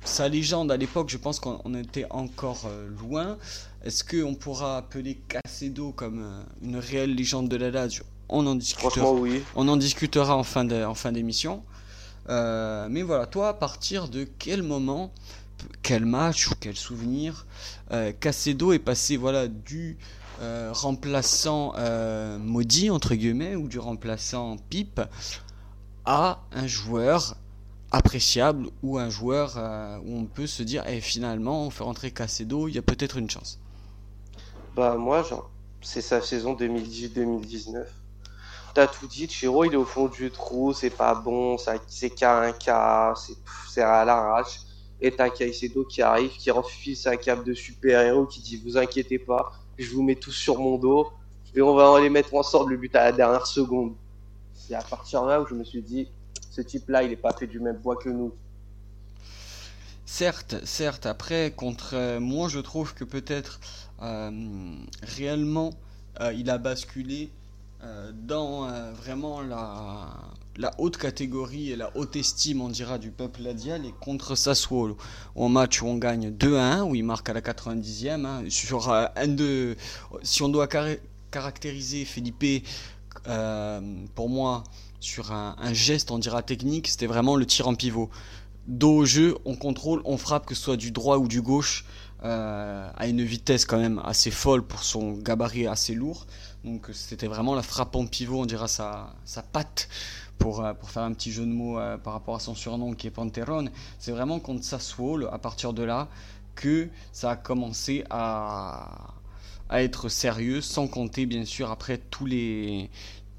sa 0.09 0.29
légende 0.29 0.73
à 0.73 0.77
l'époque 0.77 1.11
je 1.11 1.19
pense 1.19 1.39
qu'on 1.39 1.75
était 1.75 2.07
encore 2.11 2.63
euh, 2.67 2.89
loin 3.01 3.37
est-ce 3.85 4.03
qu'on 4.03 4.35
pourra 4.35 4.79
appeler 4.79 5.21
Casedo 5.29 5.93
comme 5.93 6.23
euh, 6.23 6.43
une 6.63 6.77
réelle 6.77 7.15
légende 7.15 7.49
de 7.49 7.57
la 7.57 7.71
Lazio? 7.71 8.05
On 8.29 8.47
en 8.47 8.55
discutera, 8.55 9.13
oui. 9.13 9.43
on 9.55 9.69
en 9.69 9.77
discutera 9.77 10.37
en 10.37 10.43
fin 10.43 10.65
d'émission 10.65 11.63
euh, 12.29 12.89
mais 12.91 13.03
voilà 13.03 13.27
toi 13.27 13.49
à 13.49 13.55
partir 13.55 14.09
de 14.09 14.27
quel 14.39 14.63
moment 14.63 15.13
quel 15.83 16.07
match 16.07 16.49
ou 16.49 16.55
quel 16.61 16.77
souvenir. 16.77 17.47
Casedo 18.21 18.73
est 18.73 18.79
passé 18.79 19.17
voilà 19.17 19.49
du 19.49 19.99
remplaçant 20.71 21.73
maudit 22.39 22.91
entre 22.91 23.17
guillemets 23.17 23.57
ou 23.57 23.67
du 23.67 23.81
remplaçant 23.81 24.57
pipe 24.71 25.01
à 26.05 26.43
un 26.53 26.67
joueur 26.69 27.35
appréciable 27.91 28.69
ou 28.83 28.99
un 28.99 29.09
joueur 29.09 29.55
euh, 29.57 29.99
où 30.05 30.19
on 30.19 30.25
peut 30.25 30.47
se 30.47 30.63
dire 30.63 30.85
eh, 30.87 31.01
finalement 31.01 31.67
on 31.67 31.71
fait 31.71 31.85
rentrer 31.85 32.11
Casedo, 32.11 32.69
il 32.69 32.75
y 32.75 32.79
a 32.79 32.83
peut-être 32.83 33.17
une 33.17 33.31
chance 33.31 33.59
Bah 34.77 34.97
moi 34.97 35.25
c'est 35.81 36.03
sa 36.03 36.21
saison 36.21 36.55
2018-2019. 36.55 37.85
T'as 38.75 38.87
tout 38.87 39.07
dit, 39.07 39.29
Chiro 39.29 39.65
il 39.65 39.73
est 39.73 39.77
au 39.77 39.85
fond 39.85 40.07
du 40.07 40.31
trou, 40.31 40.73
c'est 40.73 40.91
pas 40.91 41.15
bon, 41.15 41.57
c'est 41.87 42.11
qu'à 42.11 42.41
un 42.41 42.53
cas, 42.53 43.15
c'est 43.69 43.83
à 43.83 44.05
l'arrache. 44.05 44.61
Et 45.01 45.13
t'as 45.13 45.31
Caicedo 45.31 45.85
qui 45.85 46.03
arrive, 46.03 46.31
qui 46.33 46.51
refile 46.51 46.97
sa 46.97 47.17
cape 47.17 47.45
de 47.45 47.55
super-héros, 47.55 48.27
qui 48.27 48.41
dit 48.41 48.61
vous 48.65 48.77
inquiétez 48.77 49.19
pas, 49.19 49.53
je 49.79 49.95
vous 49.95 50.03
mets 50.03 50.17
tous 50.17 50.33
sur 50.33 50.59
mon 50.59 50.77
dos 50.77 51.09
et 51.55 51.63
on 51.63 51.75
va 51.75 52.01
les 52.01 52.11
mettre 52.11 52.35
ensemble 52.35 52.73
le 52.73 52.77
but 52.79 52.95
à 52.97 53.05
la 53.05 53.13
dernière 53.13 53.47
seconde. 53.47 53.95
C'est 54.53 54.75
à 54.75 54.83
partir 54.83 55.23
de 55.23 55.29
là 55.29 55.41
où 55.41 55.47
je 55.47 55.55
me 55.55 55.65
suis 55.65 55.83
dit 55.83 56.09
ce 56.59 56.63
type-là, 56.63 57.05
il 57.05 57.11
n'est 57.11 57.17
pas 57.17 57.33
fait 57.33 57.47
du 57.47 57.61
même 57.61 57.77
bois 57.77 57.97
que 57.97 58.09
nous. 58.09 58.33
Certes, 60.05 60.57
certes. 60.65 61.07
Après, 61.07 61.53
contre 61.55 61.91
euh, 61.95 62.19
moi, 62.19 62.49
je 62.49 62.59
trouve 62.59 62.95
que 62.95 63.05
peut-être 63.05 63.61
euh, 64.03 64.31
réellement, 65.03 65.71
euh, 66.21 66.33
il 66.33 66.51
a 66.51 66.59
basculé 66.59 67.31
dans 68.27 68.67
vraiment 68.93 69.41
la, 69.41 70.73
haute 70.79 70.97
catégorie 70.97 71.71
et 71.71 71.77
la 71.77 71.97
haute 71.97 72.17
estime, 72.17 72.61
on 72.61 72.69
dira, 72.69 72.99
du 72.99 73.13
peuple 73.13 73.43
ladial 73.43 73.87
et 73.87 73.95
contre 74.01 74.35
Sassuolo. 74.35 74.97
Au 75.37 75.47
match 75.47 75.81
où 75.81 75.87
on 75.87 75.97
gagne 75.97 76.33
2 76.33 76.57
1, 76.57 76.83
où 76.83 76.97
il 76.97 77.05
marque 77.05 77.29
à 77.29 77.35
la 77.35 77.41
90e, 77.41 78.25
hein, 78.25 78.43
sur 78.49 78.91
un 78.91 79.29
de, 79.29 79.77
si 80.25 80.43
on 80.43 80.49
doit 80.49 80.67
caractériser 81.31 82.05
Felipe, 82.05 82.67
pour 84.17 84.29
moi, 84.29 84.65
sur 85.01 85.33
un, 85.33 85.55
geste, 85.73 86.11
on 86.11 86.19
dira 86.19 86.43
technique, 86.43 86.89
c'était 86.89 87.07
vraiment 87.07 87.37
le 87.37 87.47
tir 87.47 87.69
en 87.69 87.75
pivot. 87.75 88.11
Dos 88.67 88.97
au 88.97 89.05
jeu, 89.05 89.37
on 89.45 89.57
contrôle, 89.57 90.03
on 90.05 90.19
frappe, 90.19 90.47
que 90.47 90.55
ce 90.55 90.63
soit 90.63 90.77
du 90.77 90.91
droit 90.91 91.19
ou 91.19 91.29
du 91.29 91.41
gauche, 91.41 91.85
euh, 92.25 92.91
à 92.95 93.07
une 93.07 93.23
vitesse 93.23 93.65
quand 93.65 93.79
même 93.79 94.01
assez 94.05 94.31
folle 94.31 94.63
pour 94.63 94.83
son 94.83 95.13
gabarit 95.13 95.67
assez 95.67 95.95
lourd. 95.95 96.27
Donc 96.65 96.91
c'était 96.93 97.29
vraiment 97.29 97.55
la 97.55 97.63
frappe 97.63 97.95
en 97.97 98.07
pivot, 98.07 98.43
on 98.43 98.47
dira 98.47 98.69
sa, 98.69 99.15
sa 99.25 99.43
patte, 99.43 99.89
pour, 100.39 100.65
euh, 100.65 100.75
pour 100.75 100.91
faire 100.91 101.03
un 101.03 101.13
petit 101.13 101.33
jeu 101.33 101.45
de 101.45 101.51
mots 101.51 101.79
euh, 101.79 101.97
par 101.99 102.13
rapport 102.13 102.37
à 102.37 102.41
son 102.41 102.55
surnom 102.55 102.95
qui 102.95 103.07
est 103.07 103.11
Panteron. 103.11 103.67
C'est 103.99 104.13
vraiment 104.13 104.41
contre 104.41 104.65
Sassuolo, 104.65 105.29
à 105.29 105.39
partir 105.39 105.73
de 105.73 105.83
là, 105.83 106.09
que 106.55 106.89
ça 107.13 107.31
a 107.31 107.37
commencé 107.37 108.05
à, 108.11 109.15
à 109.69 109.83
être 109.83 110.09
sérieux, 110.09 110.61
sans 110.61 110.89
compter 110.89 111.27
bien 111.27 111.45
sûr 111.45 111.71
après 111.71 111.99
tous 111.99 112.27
les 112.27 112.91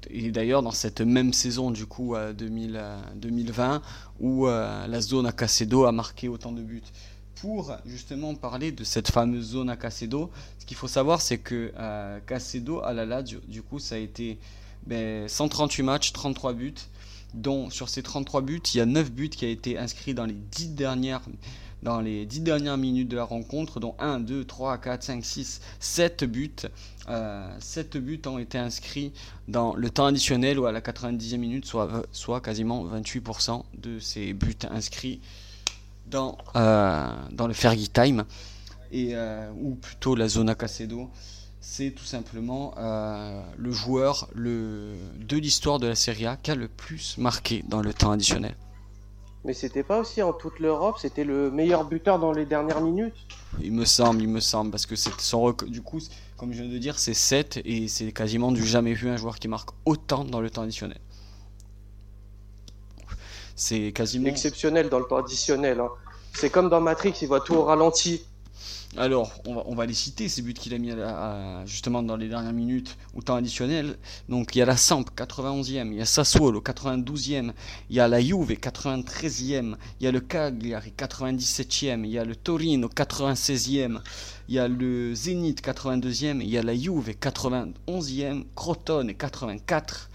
et 0.08 0.30
d'ailleurs 0.30 0.62
dans 0.62 0.70
cette 0.70 1.00
même 1.00 1.32
saison 1.32 1.70
du 1.70 1.86
coup 1.86 2.14
2000, 2.36 2.82
2020 3.16 3.74
euh, 3.74 3.78
où 4.20 4.46
euh, 4.46 4.86
la 4.86 5.00
zone 5.00 5.26
à 5.26 5.32
Casedo 5.32 5.84
a 5.84 5.92
marqué 5.92 6.28
autant 6.28 6.52
de 6.52 6.62
buts. 6.62 6.82
Pour 7.36 7.74
justement 7.86 8.34
parler 8.34 8.70
de 8.70 8.84
cette 8.84 9.10
fameuse 9.10 9.52
zone 9.52 9.70
à 9.70 9.76
Casedo, 9.76 10.30
ce 10.58 10.66
qu'il 10.66 10.76
faut 10.76 10.88
savoir 10.88 11.20
c'est 11.20 11.38
que 11.38 11.72
euh, 11.78 12.20
Casedo 12.26 12.80
à 12.80 12.92
la 12.92 13.22
du 13.22 13.62
coup 13.62 13.78
ça 13.78 13.96
a 13.96 13.98
été 13.98 14.38
138 15.26 15.82
ben, 15.82 15.86
matchs, 15.86 16.12
33 16.12 16.52
buts, 16.52 16.74
dont 17.34 17.70
sur 17.70 17.88
ces 17.88 18.02
33 18.02 18.42
buts, 18.42 18.62
il 18.74 18.78
y 18.78 18.80
a 18.80 18.86
9 18.86 19.10
buts 19.12 19.28
qui 19.28 19.44
ont 19.44 19.50
été 19.50 19.78
inscrits 19.78 20.14
dans 20.14 20.26
les 20.26 20.34
10 20.34 20.68
dernières 20.68 21.22
dans 21.82 22.00
les 22.00 22.26
10 22.26 22.40
dernières 22.40 22.76
minutes 22.76 23.08
de 23.08 23.16
la 23.16 23.24
rencontre, 23.24 23.80
dont 23.80 23.94
1, 23.98 24.20
2, 24.20 24.44
3, 24.44 24.78
4, 24.78 25.02
5, 25.02 25.24
6, 25.24 25.60
7 25.78 26.24
buts. 26.24 26.50
Euh, 27.08 27.48
7 27.58 27.96
buts 27.96 28.20
ont 28.26 28.38
été 28.38 28.58
inscrits 28.58 29.12
dans 29.48 29.74
le 29.74 29.90
temps 29.90 30.06
additionnel 30.06 30.58
ou 30.58 30.66
à 30.66 30.72
la 30.72 30.80
90e 30.80 31.38
minute, 31.38 31.64
soit, 31.64 32.06
soit 32.12 32.40
quasiment 32.40 32.84
28% 32.84 33.64
de 33.78 33.98
ces 33.98 34.32
buts 34.32 34.56
inscrits 34.70 35.20
dans, 36.10 36.36
euh, 36.56 37.12
le 37.46 37.52
Fergie 37.54 37.88
Time, 37.88 38.24
et, 38.92 39.10
euh, 39.14 39.50
ou 39.60 39.74
plutôt 39.76 40.14
la 40.14 40.28
zona 40.28 40.54
Casedo. 40.54 41.10
C'est 41.60 41.90
tout 41.90 42.04
simplement 42.04 42.74
euh, 42.78 43.42
le 43.56 43.70
joueur 43.70 44.28
de 44.34 44.96
l'histoire 45.30 45.78
de 45.78 45.86
la 45.86 45.94
Serie 45.94 46.26
A 46.26 46.36
qui 46.36 46.50
a 46.50 46.54
le 46.54 46.68
plus 46.68 47.16
marqué 47.18 47.62
dans 47.68 47.82
le 47.82 47.92
temps 47.92 48.10
additionnel. 48.10 48.54
Mais 49.44 49.54
c'était 49.54 49.82
pas 49.82 49.98
aussi 49.98 50.22
en 50.22 50.32
toute 50.34 50.58
l'Europe, 50.58 50.96
c'était 50.98 51.24
le 51.24 51.50
meilleur 51.50 51.84
buteur 51.84 52.18
dans 52.18 52.32
les 52.32 52.44
dernières 52.44 52.82
minutes 52.82 53.14
Il 53.62 53.72
me 53.72 53.86
semble, 53.86 54.20
il 54.20 54.28
me 54.28 54.40
semble, 54.40 54.70
parce 54.70 54.84
que 54.84 54.96
c'est 54.96 55.18
son 55.18 55.52
du 55.66 55.80
coup, 55.80 55.98
comme 56.36 56.52
je 56.52 56.62
viens 56.62 56.70
de 56.70 56.78
dire, 56.78 56.98
c'est 56.98 57.14
7 57.14 57.60
et 57.64 57.88
c'est 57.88 58.12
quasiment 58.12 58.52
du 58.52 58.64
jamais 58.64 58.92
vu 58.92 59.08
un 59.08 59.16
joueur 59.16 59.38
qui 59.38 59.48
marque 59.48 59.70
autant 59.86 60.24
dans 60.24 60.42
le 60.42 60.50
temps 60.50 60.62
additionnel. 60.62 61.00
C'est 63.56 63.92
quasiment 63.92 64.28
exceptionnel 64.28 64.88
dans 64.88 64.98
le 64.98 65.06
temps 65.06 65.16
additionnel. 65.18 65.80
Hein. 65.80 65.88
C'est 66.34 66.50
comme 66.50 66.68
dans 66.68 66.80
Matrix, 66.80 67.14
il 67.22 67.28
voit 67.28 67.40
tout 67.40 67.54
au 67.54 67.64
ralenti. 67.64 68.24
Alors, 68.96 69.40
on 69.46 69.74
va, 69.76 69.86
les 69.86 69.94
citer, 69.94 70.28
ces 70.28 70.42
buts 70.42 70.52
qu'il 70.52 70.74
a 70.74 70.78
mis 70.78 70.90
justement 71.64 72.02
dans 72.02 72.16
les 72.16 72.28
dernières 72.28 72.52
minutes 72.52 72.98
au 73.14 73.22
temps 73.22 73.36
additionnel. 73.36 73.96
Donc, 74.28 74.56
il 74.56 74.58
y 74.58 74.62
a 74.62 74.66
la 74.66 74.76
Samp, 74.76 75.04
91e, 75.16 75.92
il 75.92 75.98
y 75.98 76.00
a 76.00 76.04
Sassuolo, 76.04 76.60
92e, 76.60 77.52
il 77.88 77.96
y 77.96 78.00
a 78.00 78.08
la 78.08 78.20
Juve, 78.20 78.54
93e, 78.54 79.76
il 80.00 80.04
y 80.04 80.06
a 80.08 80.10
le 80.10 80.20
Cagliari, 80.20 80.92
97e, 80.98 82.04
il 82.04 82.10
y 82.10 82.18
a 82.18 82.24
le 82.24 82.34
Torino, 82.34 82.88
96e, 82.88 84.00
il 84.48 84.54
y 84.56 84.58
a 84.58 84.66
le 84.66 85.14
Zenit, 85.14 85.54
82e, 85.62 86.40
il 86.40 86.48
y 86.48 86.58
a 86.58 86.62
la 86.64 86.74
Juve, 86.74 87.10
91e, 87.12 88.46
Crotone, 88.56 89.14
84, 89.14 90.10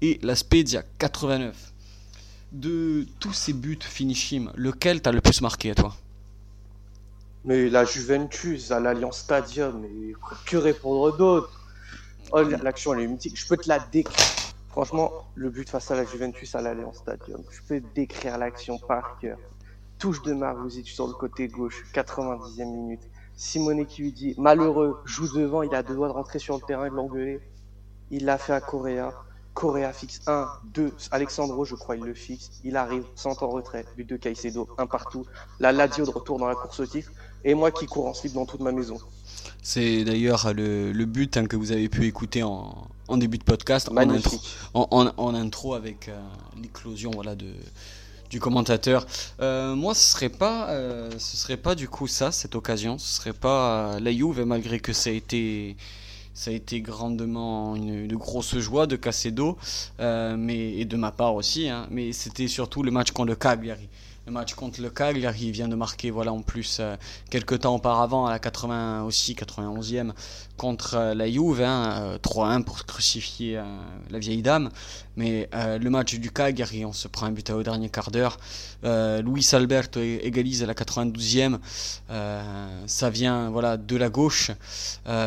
et 0.00 0.20
la 0.22 0.36
Spezia, 0.36 0.84
89. 0.98 1.72
De 2.52 3.06
tous 3.18 3.32
ces 3.32 3.54
buts 3.54 3.78
finishim, 3.80 4.52
lequel 4.54 5.00
t'as 5.00 5.10
le 5.10 5.22
plus 5.22 5.40
marqué 5.40 5.70
à 5.70 5.74
toi? 5.74 5.96
Mais 7.44 7.68
la 7.68 7.84
Juventus 7.84 8.70
à 8.70 8.80
l'Alliance 8.80 9.18
Stadium, 9.18 9.80
mais 9.80 10.12
que 10.46 10.56
répondre 10.56 11.16
d'autre? 11.16 11.50
Oh, 12.32 12.42
l'action 12.42 12.94
elle 12.94 13.00
est 13.00 13.06
mythique. 13.06 13.38
Je 13.38 13.46
peux 13.46 13.56
te 13.56 13.68
la 13.68 13.78
décrire. 13.78 14.26
Franchement, 14.68 15.12
le 15.34 15.50
but 15.50 15.68
face 15.68 15.90
à 15.90 15.96
la 15.96 16.04
Juventus 16.04 16.54
à 16.54 16.62
l'Alliance 16.62 16.98
Stadium, 16.98 17.42
je 17.50 17.60
peux 17.68 17.82
décrire 17.94 18.38
l'action 18.38 18.78
par 18.78 19.18
cœur. 19.18 19.38
Touche 19.98 20.22
de 20.22 20.32
Maruzic 20.32 20.88
sur 20.88 21.06
le 21.06 21.12
côté 21.12 21.48
gauche, 21.48 21.84
90e 21.92 22.64
minute. 22.64 23.02
Simone 23.36 23.86
qui 23.86 24.02
lui 24.02 24.12
dit 24.12 24.34
malheureux, 24.38 25.00
joue 25.04 25.28
devant, 25.36 25.62
il 25.62 25.74
a 25.74 25.82
deux 25.82 25.94
doigts 25.94 26.08
de 26.08 26.12
rentrer 26.12 26.38
sur 26.38 26.54
le 26.54 26.62
terrain 26.62 26.86
et 26.86 26.90
de 26.90 26.94
l'engueuler. 26.94 27.40
Il 28.10 28.24
l'a 28.24 28.38
fait 28.38 28.52
à 28.52 28.60
Correa. 28.60 29.12
Correa 29.54 29.92
fixe 29.92 30.22
1, 30.26 30.48
2, 30.72 30.94
Alexandro, 31.10 31.66
je 31.66 31.74
crois, 31.74 31.96
il 31.96 32.04
le 32.04 32.14
fixe. 32.14 32.60
Il 32.64 32.76
arrive, 32.76 33.04
sans 33.14 33.40
en 33.42 33.48
retrait, 33.48 33.84
but 33.96 34.08
de 34.08 34.16
Caicedo, 34.16 34.68
un 34.78 34.86
partout. 34.86 35.26
La 35.60 35.72
Lazio 35.72 36.06
de 36.06 36.10
retour 36.10 36.38
dans 36.38 36.46
la 36.46 36.54
course 36.54 36.80
au 36.80 36.86
titre 36.86 37.12
et 37.44 37.54
moi 37.54 37.70
qui 37.70 37.86
cours 37.86 38.06
en 38.06 38.14
slip 38.14 38.32
dans 38.32 38.46
toute 38.46 38.60
ma 38.60 38.72
maison. 38.72 38.98
C'est 39.62 40.04
d'ailleurs 40.04 40.52
le, 40.54 41.04
but 41.04 41.36
hein, 41.36 41.46
que 41.46 41.56
vous 41.56 41.72
avez 41.72 41.88
pu 41.88 42.06
écouter 42.06 42.42
en, 42.42 42.88
début 43.16 43.38
de 43.38 43.44
podcast, 43.44 43.88
en 43.90 43.96
intro, 43.96 44.40
en, 44.74 45.34
intro, 45.34 45.74
avec 45.74 46.08
euh, 46.08 46.20
l'éclosion 46.60 47.10
voilà, 47.12 47.34
de, 47.36 47.52
du 48.30 48.40
commentateur. 48.40 49.06
Euh, 49.40 49.76
moi, 49.76 49.94
ce 49.94 50.12
serait 50.12 50.30
pas, 50.30 50.70
euh, 50.70 51.10
ce 51.18 51.36
serait 51.36 51.56
pas 51.56 51.74
du 51.74 51.88
coup 51.88 52.08
ça, 52.08 52.32
cette 52.32 52.56
occasion. 52.56 52.98
Ce 52.98 53.16
serait 53.16 53.32
pas 53.32 54.00
la 54.00 54.12
Juve, 54.12 54.42
malgré 54.44 54.80
que 54.80 54.92
ça 54.92 55.10
a 55.10 55.12
été, 55.12 55.76
ça 56.34 56.50
a 56.50 56.54
été 56.54 56.80
grandement 56.80 57.76
une, 57.76 58.16
grosse 58.16 58.58
joie 58.58 58.86
de 58.88 58.96
Casedo, 58.96 59.58
mais 60.00 60.76
et 60.78 60.84
de 60.84 60.96
ma 60.96 61.12
part 61.12 61.34
aussi. 61.34 61.68
Hein, 61.68 61.86
mais 61.90 62.12
c'était 62.12 62.48
surtout 62.48 62.82
le 62.82 62.90
match 62.90 63.12
contre 63.12 63.28
le 63.28 63.36
Cagliari 63.36 63.88
le 64.26 64.32
match 64.32 64.54
contre 64.54 64.80
le 64.80 64.90
Cagliari 64.90 65.50
vient 65.50 65.68
de 65.68 65.74
marquer 65.74 66.10
voilà 66.10 66.32
en 66.32 66.42
plus 66.42 66.78
euh, 66.78 66.96
quelques 67.28 67.60
temps 67.60 67.74
auparavant 67.74 68.26
à 68.26 68.30
la 68.30 68.38
80 68.38 69.02
aussi 69.02 69.34
91e 69.34 70.12
contre 70.56 70.94
euh, 70.94 71.14
la 71.14 71.28
Juve 71.28 71.60
3-1 71.60 71.64
hein, 71.64 72.60
euh, 72.60 72.62
pour 72.62 72.84
crucifier 72.86 73.60
la 74.10 74.18
vieille 74.18 74.42
dame. 74.42 74.70
Mais 75.16 75.48
le 75.52 75.88
match 75.90 76.14
du 76.14 76.30
Cagliari 76.30 76.84
on 76.84 76.92
se 76.92 77.08
prend 77.08 77.26
un 77.26 77.32
but 77.32 77.50
au 77.50 77.62
dernier 77.62 77.90
quart 77.90 78.10
d'heure. 78.10 78.38
Luis 78.82 79.48
Alberto 79.52 80.00
égalise 80.00 80.62
à 80.62 80.66
la 80.66 80.74
92e 80.74 81.58
ça 82.86 83.10
vient 83.10 83.50
voilà 83.50 83.76
de 83.76 83.96
la 83.96 84.08
gauche. 84.08 84.50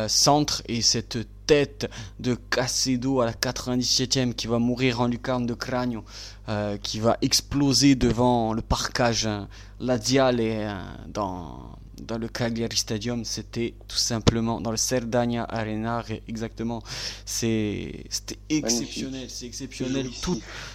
Centre 0.08 0.62
et 0.66 0.82
cette 0.82 1.18
tête 1.46 1.88
de 2.20 2.34
Casedo 2.34 3.20
à 3.20 3.26
la 3.26 3.32
97e 3.32 4.34
qui 4.34 4.46
va 4.46 4.58
mourir 4.58 5.00
en 5.00 5.06
lucarne 5.06 5.46
de 5.46 5.54
crâne, 5.54 6.02
euh, 6.48 6.76
qui 6.78 7.00
va 7.00 7.16
exploser 7.22 7.94
devant 7.94 8.52
le 8.52 8.62
parcage 8.62 9.26
hein, 9.26 9.48
Ladiale 9.80 10.40
et 10.40 10.56
euh, 10.60 10.74
dans, 11.08 11.78
dans 12.02 12.18
le 12.18 12.28
Cagliari 12.28 12.76
Stadium. 12.76 13.24
C'était 13.24 13.74
tout 13.88 13.96
simplement 13.96 14.60
dans 14.60 14.70
le 14.70 14.76
Serdagna 14.76 15.44
Arena, 15.48 16.04
exactement. 16.28 16.82
C'était 17.24 18.04
exceptionnel, 18.48 19.28
c'est 19.28 19.46
exceptionnel. 19.46 20.08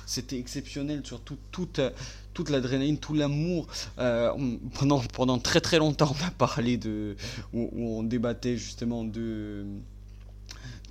C'était 0.05 0.37
exceptionnel, 0.37 1.01
surtout 1.03 1.37
toute 1.51 1.81
toute 2.33 2.49
l'adrénaline, 2.49 2.97
tout 2.97 3.13
l'amour. 3.13 3.67
Euh, 3.99 4.31
pendant, 4.79 4.99
pendant 5.13 5.37
très 5.37 5.59
très 5.59 5.79
longtemps, 5.79 6.13
on 6.17 6.25
a 6.25 6.31
parlé 6.31 6.77
de. 6.77 7.15
où 7.53 7.69
on 7.75 8.03
débattait 8.03 8.57
justement 8.57 9.03
de 9.03 9.65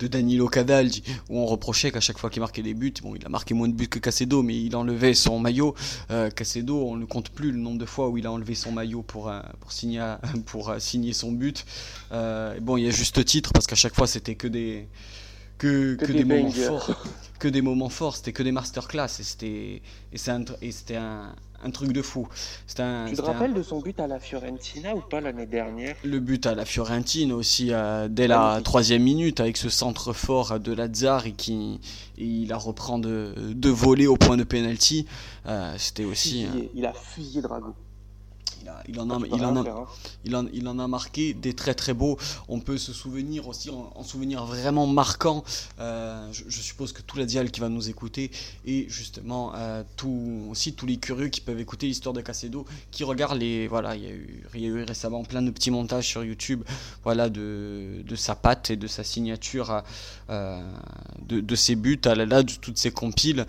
de 0.01 0.07
Danilo 0.07 0.47
Cadaldi, 0.47 1.03
où 1.29 1.39
on 1.39 1.45
reprochait 1.45 1.91
qu'à 1.91 1.99
chaque 1.99 2.17
fois 2.17 2.29
qu'il 2.29 2.41
marquait 2.41 2.63
des 2.63 2.73
buts, 2.73 2.93
bon, 3.03 3.15
il 3.15 3.25
a 3.25 3.29
marqué 3.29 3.53
moins 3.53 3.67
de 3.67 3.73
buts 3.73 3.87
que 3.87 3.99
Cacedo, 3.99 4.41
mais 4.41 4.59
il 4.59 4.75
enlevait 4.75 5.13
son 5.13 5.39
maillot. 5.39 5.75
Euh, 6.09 6.29
Cacedo, 6.29 6.87
on 6.87 6.95
ne 6.95 7.05
compte 7.05 7.29
plus 7.29 7.51
le 7.51 7.57
nombre 7.59 7.77
de 7.77 7.85
fois 7.85 8.09
où 8.09 8.17
il 8.17 8.25
a 8.25 8.31
enlevé 8.31 8.55
son 8.55 8.71
maillot 8.71 9.03
pour, 9.03 9.29
euh, 9.29 9.39
pour, 9.59 9.71
signer, 9.71 10.15
pour 10.47 10.69
euh, 10.69 10.79
signer 10.79 11.13
son 11.13 11.31
but. 11.31 11.65
bon, 12.11 12.77
il 12.77 12.85
y 12.85 12.87
a 12.87 12.91
juste 12.91 13.23
titre, 13.25 13.51
parce 13.53 13.67
qu'à 13.67 13.75
chaque 13.75 13.95
fois, 13.95 14.07
c'était 14.07 14.35
que 14.35 14.47
des 14.47 14.87
que, 15.57 15.93
que, 15.93 16.11
des, 16.11 16.23
moments 16.23 16.49
forts, 16.49 17.05
que 17.37 17.47
des 17.47 17.61
moments 17.61 17.89
forts, 17.89 18.15
c'était 18.15 18.33
que 18.33 18.41
des 18.41 18.51
masterclass 18.51 19.19
et 19.19 19.23
c'était 19.23 19.81
et 20.11 20.97
un, 20.97 21.35
un, 21.63 21.71
truc 21.71 21.91
de 21.91 22.01
fou. 22.01 22.27
Un, 22.77 23.05
tu 23.07 23.15
te 23.15 23.21
rappelles 23.21 23.53
de 23.53 23.63
son 23.63 23.79
but 23.79 23.99
à 23.99 24.07
la 24.07 24.19
Fiorentina 24.19 24.95
ou 24.95 25.01
pas 25.01 25.21
l'année 25.21 25.45
dernière? 25.45 25.95
Le 26.03 26.19
but 26.19 26.45
à 26.45 26.55
la 26.55 26.65
Fiorentina 26.65 27.35
aussi 27.35 27.69
euh, 27.71 28.07
dès 28.09 28.27
la 28.27 28.61
troisième 28.63 29.03
minute 29.03 29.39
avec 29.39 29.57
ce 29.57 29.69
centre 29.69 30.13
fort 30.13 30.59
de 30.59 30.73
Lazare 30.73 31.27
et 31.27 31.33
qui 31.33 31.79
et 32.17 32.25
il 32.25 32.47
la 32.49 32.57
reprend 32.57 32.99
de, 32.99 33.33
de 33.37 33.69
voler 33.69 34.07
au 34.07 34.17
point 34.17 34.37
de 34.37 34.43
penalty. 34.43 35.05
Euh, 35.47 35.73
c'était 35.77 36.05
aussi. 36.05 36.47
Il 36.73 36.85
a 36.85 36.93
fusillé 36.93 37.41
Drago. 37.41 37.73
Il, 38.61 38.69
en 38.69 38.73
a, 38.73 38.83
il, 38.87 38.99
en 38.99 39.55
a, 39.55 39.87
il, 40.23 40.35
en, 40.35 40.45
il 40.53 40.67
en 40.67 40.79
a 40.79 40.87
marqué 40.87 41.33
des 41.33 41.53
très 41.53 41.73
très 41.73 41.93
beaux. 41.93 42.17
On 42.47 42.59
peut 42.59 42.77
se 42.77 42.93
souvenir 42.93 43.47
aussi, 43.47 43.69
en, 43.69 44.03
souvenir 44.03 44.45
vraiment 44.45 44.87
marquant. 44.87 45.43
Euh, 45.79 46.27
je, 46.31 46.61
suppose 46.61 46.93
que 46.93 47.01
tout 47.01 47.17
la 47.17 47.25
dial 47.25 47.49
qui 47.51 47.59
va 47.59 47.69
nous 47.69 47.89
écouter 47.89 48.31
et 48.65 48.85
justement 48.89 49.53
euh, 49.55 49.83
tout, 49.95 50.47
aussi 50.49 50.73
tous 50.73 50.85
les 50.85 50.97
curieux 50.97 51.29
qui 51.29 51.41
peuvent 51.41 51.59
écouter 51.59 51.87
l'histoire 51.87 52.13
de 52.13 52.21
Cacedo, 52.21 52.65
qui 52.91 53.03
regardent 53.03 53.39
les. 53.39 53.67
Voilà, 53.67 53.95
il 53.95 54.03
y, 54.03 54.07
a 54.07 54.11
eu, 54.11 54.43
il 54.53 54.61
y 54.61 54.65
a 54.65 54.67
eu 54.67 54.83
récemment 54.83 55.23
plein 55.23 55.41
de 55.41 55.51
petits 55.51 55.71
montages 55.71 56.07
sur 56.07 56.23
YouTube 56.23 56.63
voilà, 57.03 57.29
de, 57.29 58.03
de 58.05 58.15
sa 58.15 58.35
patte 58.35 58.69
et 58.69 58.75
de 58.75 58.87
sa 58.87 59.03
signature, 59.03 59.83
euh, 60.29 60.61
de, 61.27 61.39
de, 61.39 61.55
ses 61.55 61.75
buts 61.75 62.01
à 62.05 62.15
la 62.15 62.43
de 62.43 62.51
toutes 62.53 62.77
ses 62.77 62.91
compiles. 62.91 63.45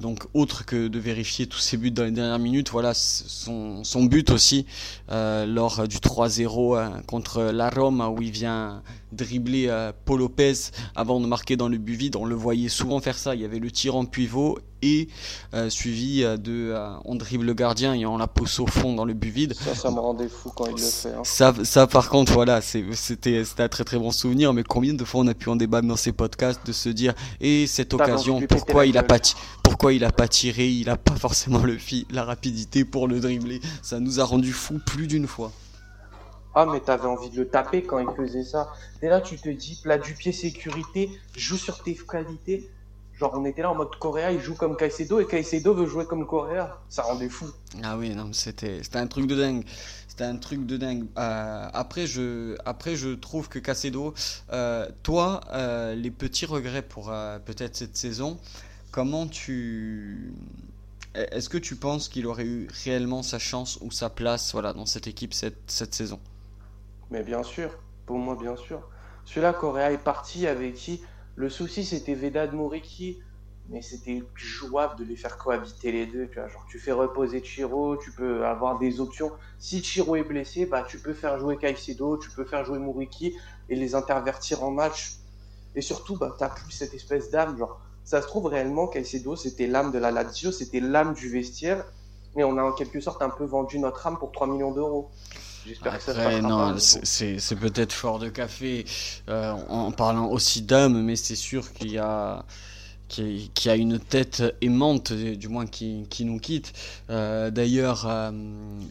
donc, 0.00 0.24
autre 0.34 0.64
que 0.64 0.88
de 0.88 0.98
vérifier 0.98 1.46
tous 1.46 1.58
ses 1.58 1.76
buts 1.76 1.90
dans 1.90 2.04
les 2.04 2.10
dernières 2.10 2.38
minutes, 2.38 2.70
voilà 2.70 2.92
son, 2.94 3.84
son 3.84 4.04
but 4.04 4.30
aussi 4.30 4.45
euh, 5.10 5.46
lors 5.46 5.86
du 5.86 5.96
3-0 5.96 6.76
euh, 6.76 6.88
contre 7.06 7.42
la 7.42 7.70
Rome 7.70 8.00
où 8.00 8.22
il 8.22 8.30
vient 8.30 8.82
dribbler 9.12 9.66
euh, 9.68 9.92
Paul 10.04 10.18
Lopez 10.18 10.54
avant 10.94 11.20
de 11.20 11.26
marquer 11.26 11.56
dans 11.56 11.68
le 11.68 11.78
but 11.78 11.94
vide. 11.94 12.16
On 12.16 12.24
le 12.24 12.34
voyait 12.34 12.68
souvent 12.68 13.00
faire 13.00 13.16
ça. 13.16 13.34
Il 13.34 13.40
y 13.40 13.44
avait 13.44 13.58
le 13.58 13.70
tir 13.70 13.96
en 13.96 14.04
pivot 14.04 14.58
et 14.82 15.08
suivi 15.68 16.20
de 16.22 16.74
on 17.06 17.14
dribble 17.16 17.46
le 17.46 17.54
gardien 17.54 17.94
et 17.94 18.04
on 18.04 18.18
la 18.18 18.26
pousse 18.26 18.60
au 18.60 18.66
fond 18.66 18.94
dans 18.94 19.06
le 19.06 19.14
but 19.14 19.30
vide. 19.30 19.54
Ça, 19.54 19.74
ça 19.74 19.90
me 19.90 19.98
rendait 19.98 20.28
fou 20.28 20.52
quand 20.54 20.66
il 20.66 20.72
le 20.72 20.78
fait. 20.78 21.08
Hein. 21.08 21.22
Ça, 21.24 21.54
ça, 21.64 21.86
par 21.86 22.10
contre, 22.10 22.34
voilà, 22.34 22.60
c'était 22.60 23.42
un 23.58 23.68
très 23.68 23.84
très 23.84 23.98
bon 23.98 24.10
souvenir. 24.10 24.52
Mais 24.52 24.62
combien 24.62 24.92
de 24.92 25.04
fois 25.04 25.22
on 25.22 25.26
a 25.28 25.34
pu 25.34 25.48
en 25.48 25.56
débattre 25.56 25.88
dans 25.88 25.96
ces 25.96 26.12
podcasts 26.12 26.64
de 26.66 26.72
se 26.72 26.90
dire 26.90 27.14
et 27.40 27.66
cette 27.66 27.94
occasion, 27.94 28.42
pourquoi 28.46 28.86
il 28.86 28.98
a 28.98 29.02
pas 29.02 29.18
pourquoi 29.66 29.92
il 29.92 30.04
a 30.04 30.12
pas 30.12 30.28
tiré, 30.28 30.68
il 30.68 30.88
a 30.88 30.96
pas 30.96 31.16
forcément 31.16 31.58
le 31.58 31.76
la 32.12 32.22
rapidité 32.22 32.84
pour 32.84 33.08
le 33.08 33.18
dribbler. 33.18 33.60
Ça 33.82 33.98
nous 33.98 34.20
a 34.20 34.24
rendu 34.24 34.52
fou 34.52 34.78
plus 34.78 35.08
d'une 35.08 35.26
fois. 35.26 35.50
Ah, 36.54 36.66
mais 36.66 36.78
t'avais 36.78 37.06
envie 37.06 37.30
de 37.30 37.36
le 37.36 37.48
taper 37.48 37.82
quand 37.82 37.98
il 37.98 38.08
faisait 38.16 38.44
ça. 38.44 38.72
Et 39.02 39.08
là, 39.08 39.20
tu 39.20 39.36
te 39.36 39.48
dis, 39.48 39.80
plat 39.82 39.98
du 39.98 40.14
pied 40.14 40.30
sécurité, 40.30 41.10
joue 41.36 41.56
sur 41.56 41.82
tes 41.82 41.96
qualités. 41.96 42.70
Genre, 43.18 43.32
on 43.34 43.44
était 43.44 43.62
là 43.62 43.70
en 43.72 43.74
mode 43.74 43.90
Coréa, 43.98 44.30
il 44.30 44.40
joue 44.40 44.54
comme 44.54 44.76
Kaisedo 44.76 45.18
et 45.20 45.26
Kaisedo 45.26 45.74
veut 45.74 45.86
jouer 45.86 46.04
comme 46.04 46.26
Coréa. 46.26 46.78
Ça 46.88 47.02
rendait 47.02 47.28
fou. 47.28 47.46
Ah 47.82 47.96
oui, 47.98 48.14
non, 48.14 48.32
c'était 48.32 48.80
un 48.94 49.06
truc 49.08 49.26
de 49.26 49.34
dingue. 49.34 49.64
C'était 50.06 50.24
un 50.24 50.36
truc 50.36 50.64
de 50.64 50.76
dingue. 50.76 51.06
Euh, 51.18 51.68
après, 51.72 52.06
je, 52.06 52.56
après, 52.64 52.94
je 52.94 53.08
trouve 53.08 53.48
que 53.48 53.58
Kaisedo, 53.58 54.14
euh, 54.52 54.88
toi, 55.02 55.40
euh, 55.52 55.94
les 55.94 56.10
petits 56.10 56.46
regrets 56.46 56.82
pour 56.82 57.12
peut-être 57.44 57.74
cette 57.74 57.96
saison, 57.96 58.38
comment 58.96 59.26
tu. 59.26 60.32
Est-ce 61.14 61.50
que 61.50 61.58
tu 61.58 61.76
penses 61.76 62.08
qu'il 62.08 62.26
aurait 62.26 62.46
eu 62.46 62.66
réellement 62.82 63.22
sa 63.22 63.38
chance 63.38 63.78
ou 63.82 63.90
sa 63.90 64.08
place 64.08 64.52
voilà, 64.52 64.72
dans 64.72 64.86
cette 64.86 65.06
équipe 65.06 65.34
cette, 65.34 65.58
cette 65.66 65.94
saison? 65.94 66.18
Mais 67.10 67.22
bien 67.22 67.42
sûr, 67.42 67.78
pour 68.06 68.16
moi, 68.16 68.36
bien 68.40 68.56
sûr. 68.56 68.80
Celui-là, 69.26 69.52
Correa 69.52 69.92
est 69.92 70.02
parti 70.02 70.46
avec 70.46 70.74
qui? 70.74 71.02
Le 71.34 71.50
souci, 71.50 71.84
c'était 71.84 72.14
Vedad 72.14 72.54
Moriki, 72.54 73.18
mais 73.68 73.82
c'était 73.82 74.22
jouable 74.34 74.98
de 74.98 75.04
les 75.04 75.16
faire 75.16 75.36
cohabiter 75.36 75.92
les 75.92 76.06
deux. 76.06 76.28
Tu, 76.28 76.38
vois. 76.38 76.48
Genre, 76.48 76.64
tu 76.70 76.78
fais 76.78 76.92
reposer 76.92 77.42
Chiro, 77.42 77.98
tu 77.98 78.12
peux 78.12 78.46
avoir 78.46 78.78
des 78.78 78.98
options. 79.00 79.30
Si 79.58 79.82
Chiro 79.82 80.16
est 80.16 80.24
blessé, 80.24 80.64
bah, 80.64 80.86
tu 80.88 80.98
peux 80.98 81.12
faire 81.12 81.38
jouer 81.38 81.58
Caicedo, 81.58 82.16
tu 82.16 82.30
peux 82.30 82.46
faire 82.46 82.64
jouer 82.64 82.78
Moriki 82.78 83.36
et 83.68 83.76
les 83.76 83.94
intervertir 83.94 84.64
en 84.64 84.70
match. 84.70 85.18
Et 85.74 85.82
surtout, 85.82 86.16
bah, 86.16 86.34
tu 86.38 86.62
plus 86.62 86.72
cette 86.72 86.94
espèce 86.94 87.30
d'âme. 87.30 87.58
Genre, 87.58 87.78
ça 88.06 88.22
se 88.22 88.26
trouve 88.28 88.46
réellement, 88.46 88.86
Caicedo, 88.86 89.34
c'était 89.34 89.66
l'âme 89.66 89.90
de 89.90 89.98
la 89.98 90.12
Lazio, 90.12 90.52
c'était 90.52 90.80
l'âme 90.80 91.12
du 91.12 91.28
vestiaire. 91.28 91.84
Mais 92.36 92.44
on 92.44 92.56
a 92.56 92.62
en 92.62 92.72
quelque 92.72 93.00
sorte 93.00 93.20
un 93.20 93.30
peu 93.30 93.44
vendu 93.44 93.78
notre 93.78 94.06
âme 94.06 94.16
pour 94.18 94.30
3 94.30 94.46
millions 94.46 94.70
d'euros. 94.70 95.10
J'espère 95.66 95.98
que 95.98 96.04
ça 96.04 96.40
non, 96.40 96.76
c'est 96.78 97.56
peut-être 97.58 97.92
fort 97.92 98.20
de 98.20 98.28
café 98.28 98.84
euh, 99.28 99.52
en 99.68 99.90
parlant 99.90 100.28
aussi 100.28 100.62
d'âme, 100.62 101.02
mais 101.02 101.16
c'est 101.16 101.34
sûr 101.34 101.72
qu'il 101.72 101.90
y 101.90 101.98
a 101.98 102.44
qui, 103.08 103.68
a 103.68 103.76
une 103.76 103.98
tête 103.98 104.42
aimante, 104.60 105.12
du 105.12 105.48
moins 105.48 105.66
qui, 105.66 106.06
qui 106.10 106.24
nous 106.24 106.38
quitte. 106.38 106.72
Euh, 107.10 107.50
D'ailleurs, 107.50 108.06
euh, 108.06 108.30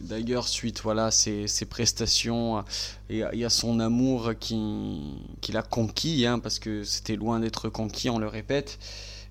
d'ailleurs 0.02 0.48
suite 0.48 0.80
voilà 0.82 1.10
ces, 1.10 1.46
ces 1.46 1.66
prestations 1.66 2.64
et, 3.10 3.22
y 3.32 3.44
a 3.44 3.50
son 3.50 3.78
amour 3.80 4.32
qui, 4.40 5.00
qui 5.40 5.52
l'a 5.52 5.62
conquis, 5.62 6.26
hein, 6.26 6.38
parce 6.38 6.58
que 6.58 6.84
c'était 6.84 7.16
loin 7.16 7.40
d'être 7.40 7.68
conquis, 7.68 8.10
on 8.10 8.18
le 8.18 8.28
répète 8.28 8.78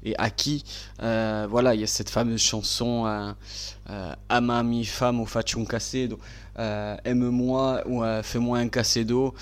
et 0.06 0.16
acquis. 0.18 0.64
Euh, 1.02 1.48
voilà, 1.50 1.74
il 1.74 1.82
y 1.82 1.84
a 1.84 1.88
cette 1.88 2.10
fameuse 2.10 2.42
chanson 2.42 3.06
euh, 3.06 3.32
euh, 3.90 4.14
Ama 4.30 4.64
mi 4.64 4.86
femme 4.86 5.26
faccio 5.26 5.64
casedo, 5.66 6.16
euh, 6.16 6.18
aime-moi 6.58 7.82
ou 7.86 8.04
euh, 8.04 8.24
fais-moi 8.24 8.60
un 8.60 8.68
casedo. 8.68 9.34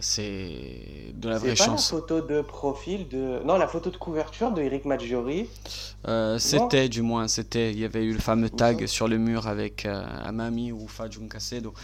c'est 0.00 1.12
de 1.14 1.28
la 1.28 1.38
vraie 1.38 1.54
pas 1.54 1.66
la 1.66 1.76
photo 1.76 2.20
de 2.20 2.40
profil 2.40 3.08
de 3.08 3.42
non 3.44 3.58
la 3.58 3.68
photo 3.68 3.90
de 3.90 3.96
couverture 3.96 4.52
de 4.52 4.62
Eric 4.62 4.84
Maggiori. 4.84 5.48
c'était 6.38 6.88
du 6.88 7.02
moins 7.02 7.28
c'était 7.28 7.72
il 7.72 7.78
y 7.78 7.84
avait 7.84 8.04
eu 8.04 8.12
le 8.12 8.20
fameux 8.20 8.50
tag 8.50 8.86
sur 8.86 9.08
le 9.08 9.18
mur 9.18 9.46
avec 9.48 9.86
Amami 10.24 10.72
ou 10.72 10.86
faccio 10.88 11.22
un 11.22 11.28
casedo. 11.28 11.74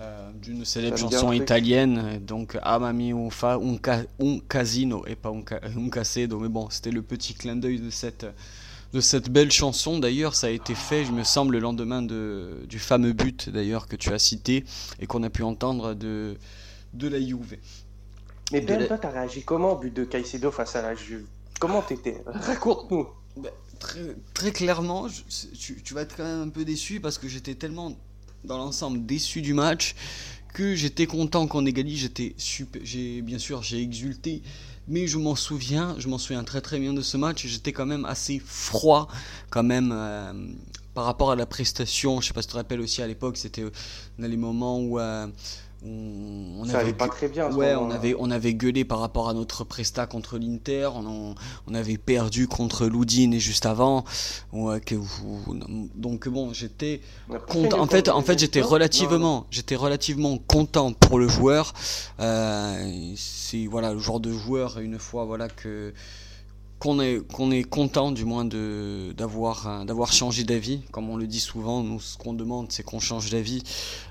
Euh, 0.00 0.30
d'une 0.40 0.64
célèbre 0.64 0.96
chanson 0.96 1.32
italienne, 1.32 2.20
donc 2.24 2.56
Amami 2.62 3.10
un, 3.10 3.30
fa, 3.30 3.54
un, 3.54 3.76
un 4.24 4.38
casino 4.48 5.04
et 5.08 5.16
pas 5.16 5.30
un, 5.30 5.42
un 5.76 5.90
casedo, 5.90 6.38
mais 6.38 6.48
bon, 6.48 6.70
c'était 6.70 6.92
le 6.92 7.02
petit 7.02 7.34
clin 7.34 7.56
d'œil 7.56 7.80
de 7.80 7.90
cette, 7.90 8.24
de 8.92 9.00
cette 9.00 9.30
belle 9.30 9.50
chanson. 9.50 9.98
D'ailleurs, 9.98 10.34
ça 10.34 10.46
a 10.46 10.50
été 10.50 10.74
fait, 10.74 11.04
je 11.04 11.12
me 11.12 11.24
semble, 11.24 11.54
le 11.54 11.60
lendemain 11.60 12.02
de, 12.02 12.64
du 12.68 12.78
fameux 12.78 13.12
but 13.12 13.50
d'ailleurs 13.50 13.86
que 13.86 13.96
tu 13.96 14.10
as 14.10 14.18
cité 14.18 14.64
et 14.98 15.06
qu'on 15.06 15.22
a 15.22 15.30
pu 15.30 15.42
entendre 15.42 15.94
de, 15.94 16.36
de 16.94 17.08
la 17.08 17.20
Juve. 17.20 17.56
Mais 18.52 18.60
Ben, 18.60 18.86
toi, 18.86 18.98
t'as 18.98 19.10
réagi 19.10 19.42
comment 19.42 19.72
au 19.72 19.78
but 19.78 19.92
de 19.92 20.04
Caicedo 20.04 20.50
face 20.50 20.74
à 20.76 20.82
la 20.82 20.94
Juve? 20.94 21.26
Comment 21.60 21.82
t'étais? 21.82 22.22
Raconte-nous. 22.26 23.08
Ben, 23.36 23.50
très, 23.78 24.16
très, 24.32 24.52
clairement, 24.52 25.06
tu, 25.58 25.82
tu 25.82 25.94
vas 25.94 26.02
être 26.02 26.16
quand 26.16 26.24
même 26.24 26.48
un 26.48 26.48
peu 26.48 26.64
déçu 26.64 27.00
parce 27.00 27.18
que 27.18 27.28
j'étais 27.28 27.54
tellement 27.54 27.96
dans 28.44 28.56
l'ensemble 28.56 29.04
déçu 29.04 29.42
du 29.42 29.52
match 29.52 29.94
que 30.54 30.74
j'étais 30.74 31.06
content 31.06 31.46
qu'on 31.46 31.66
égalise. 31.66 32.00
J'étais 32.00 32.34
super, 32.38 32.80
j'ai 32.84 33.20
bien 33.22 33.38
sûr 33.38 33.62
j'ai 33.62 33.80
exulté, 33.82 34.42
mais 34.88 35.06
je 35.06 35.18
m'en 35.18 35.36
souviens, 35.36 35.94
je 35.98 36.08
m'en 36.08 36.18
souviens 36.18 36.44
très 36.44 36.60
très 36.60 36.78
bien 36.78 36.92
de 36.92 37.02
ce 37.02 37.16
match. 37.16 37.46
J'étais 37.46 37.72
quand 37.72 37.86
même 37.86 38.04
assez 38.04 38.40
froid 38.44 39.08
quand 39.50 39.62
même 39.62 39.92
euh, 39.92 40.32
par 40.94 41.04
rapport 41.04 41.30
à 41.30 41.36
la 41.36 41.46
prestation. 41.46 42.20
Je 42.20 42.28
sais 42.28 42.34
pas 42.34 42.42
si 42.42 42.48
tu 42.48 42.52
te 42.52 42.56
rappelles 42.56 42.80
aussi 42.80 43.02
à 43.02 43.06
l'époque, 43.06 43.36
c'était 43.36 43.64
dans 44.18 44.26
les 44.26 44.36
moments 44.36 44.80
où 44.80 44.98
euh, 44.98 45.26
on, 45.84 46.64
ça 46.66 46.80
avait 46.80 46.92
pas 46.92 47.08
très 47.08 47.28
bien. 47.28 47.52
Ouais, 47.52 47.74
on 47.76 47.90
avait, 47.90 48.14
on 48.18 48.30
avait 48.30 48.54
gueulé 48.54 48.84
par 48.84 48.98
rapport 48.98 49.28
à 49.28 49.34
notre 49.34 49.64
presta 49.64 50.06
contre 50.06 50.38
l'Inter. 50.38 50.90
On, 50.94 51.34
on, 51.66 51.74
avait 51.74 51.98
perdu 51.98 52.48
contre 52.48 52.86
l'Udine 52.86 53.32
et 53.32 53.40
juste 53.40 53.64
avant. 53.64 54.04
que, 54.52 54.94
donc 55.94 56.28
bon, 56.28 56.52
j'étais 56.52 57.00
content. 57.48 57.80
En 57.80 57.86
fait, 57.86 58.08
en 58.08 58.22
fait, 58.22 58.38
j'étais 58.38 58.60
relativement, 58.60 59.46
j'étais 59.50 59.76
relativement 59.76 60.38
content 60.38 60.92
pour 60.92 61.18
le 61.18 61.28
joueur. 61.28 61.72
Euh, 62.18 63.12
c'est 63.16 63.66
voilà 63.66 63.92
le 63.92 64.00
genre 64.00 64.20
de 64.20 64.32
joueur 64.32 64.78
une 64.78 64.98
fois 64.98 65.24
voilà 65.24 65.48
que 65.48 65.92
qu'on 66.78 67.00
est, 67.00 67.26
qu'on 67.32 67.50
est 67.50 67.64
content 67.64 68.12
du 68.12 68.24
moins 68.24 68.44
de, 68.44 69.12
d'avoir, 69.16 69.84
d'avoir 69.84 70.12
changé 70.12 70.44
d'avis. 70.44 70.82
Comme 70.92 71.10
on 71.10 71.16
le 71.16 71.26
dit 71.26 71.40
souvent, 71.40 71.82
nous 71.82 72.00
ce 72.00 72.16
qu'on 72.16 72.34
demande 72.34 72.70
c'est 72.70 72.82
qu'on 72.82 73.00
change 73.00 73.30
d'avis 73.30 73.62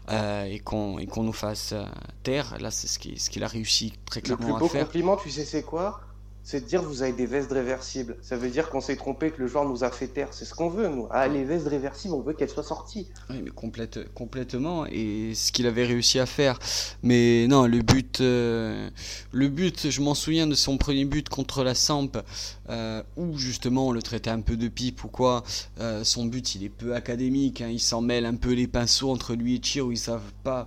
euh, 0.10 0.44
et, 0.46 0.60
qu'on, 0.60 1.00
et 1.00 1.06
qu'on 1.06 1.24
nous 1.24 1.34
fasse 1.34 1.72
euh, 1.74 1.86
taire. 2.24 2.58
Là 2.60 2.72
c'est 2.72 2.88
ce, 2.88 3.00
qui, 3.00 3.20
ce 3.20 3.30
qu'il 3.30 3.44
a 3.44 3.48
réussi 3.48 3.94
très 4.06 4.22
clairement 4.22 4.48
Le 4.48 4.54
plus 4.54 4.60
beau 4.60 4.68
compliment, 4.68 5.18
tu 5.18 5.32
sais 5.32 5.46
c'est 5.46 5.64
quoi? 5.64 6.02
C'est 6.48 6.62
de 6.62 6.66
dire 6.66 6.82
vous 6.82 7.04
avez 7.04 7.12
des 7.12 7.26
vestes 7.26 7.52
réversibles. 7.52 8.16
Ça 8.22 8.38
veut 8.38 8.50
dire 8.50 8.70
qu'on 8.70 8.80
s'est 8.80 8.96
trompé, 8.96 9.32
que 9.32 9.42
le 9.42 9.48
joueur 9.48 9.66
nous 9.66 9.84
a 9.84 9.92
fait 9.92 10.08
taire. 10.08 10.30
C'est 10.32 10.46
ce 10.46 10.54
qu'on 10.54 10.70
veut, 10.70 10.88
nous. 10.88 11.06
Ah, 11.12 11.28
les 11.28 11.44
vestes 11.44 11.68
réversibles, 11.68 12.14
on 12.14 12.22
veut 12.22 12.32
qu'elles 12.32 12.50
soient 12.50 12.64
sorties. 12.64 13.10
Oui, 13.30 13.42
mais 13.44 13.50
complète, 13.50 14.00
complètement. 14.14 14.86
Et 14.86 15.34
ce 15.36 15.52
qu'il 15.52 15.68
avait 15.68 15.84
réussi 15.84 16.20
à 16.20 16.26
faire. 16.26 16.58
Mais 17.04 17.48
non, 17.50 17.68
le 17.68 17.82
but, 17.82 18.22
euh, 18.22 18.90
le 19.34 19.50
but, 19.50 19.90
je 19.90 20.00
m'en 20.00 20.14
souviens 20.14 20.48
de 20.48 20.56
son 20.56 20.78
premier 20.78 21.04
but 21.04 21.28
contre 21.28 21.66
la 21.66 21.76
Samp, 21.76 22.18
euh, 22.70 23.04
où 23.18 23.38
justement 23.38 23.88
on 23.88 23.92
le 23.92 24.02
traitait 24.02 24.30
un 24.30 24.40
peu 24.40 24.56
de 24.56 24.70
pipe 24.70 25.04
ou 25.04 25.10
quoi. 25.10 25.44
Euh, 25.82 26.06
son 26.06 26.28
but, 26.28 26.56
il 26.56 26.64
est 26.64 26.70
peu 26.70 26.96
académique. 26.96 27.60
Hein. 27.60 27.72
il 27.72 27.82
s'en 27.82 28.00
mêle 28.00 28.26
un 28.26 28.36
peu 28.36 28.54
les 28.54 28.68
pinceaux 28.68 29.12
entre 29.12 29.34
lui 29.34 29.56
et 29.56 29.62
Chir, 29.62 29.88
où 29.88 29.92
ils 29.92 29.98
savent 29.98 30.32
pas 30.46 30.66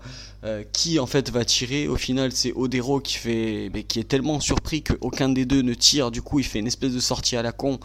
qui 0.73 0.99
en 0.99 1.07
fait 1.07 1.31
va 1.31 1.45
tirer. 1.45 1.87
Au 1.87 1.97
final, 1.97 2.33
c'est 2.33 2.53
Odero 2.55 3.01
qui 3.01 3.17
fait, 3.17 3.71
mais 3.75 3.83
qui 3.83 4.01
est 4.01 4.05
tellement 4.05 4.41
surpris 4.41 4.83
qu'aucun 4.83 5.29
des 5.29 5.45
deux 5.45 5.61
ne 5.61 5.70
tire, 5.75 6.11
du 6.11 6.23
coup 6.23 6.39
il 6.39 6.45
fait 6.45 6.59
une 6.59 6.67
espèce 6.67 6.93
de 6.93 7.01
sortie 7.01 7.37
à 7.37 7.43
la 7.43 7.53
con. 7.53 7.79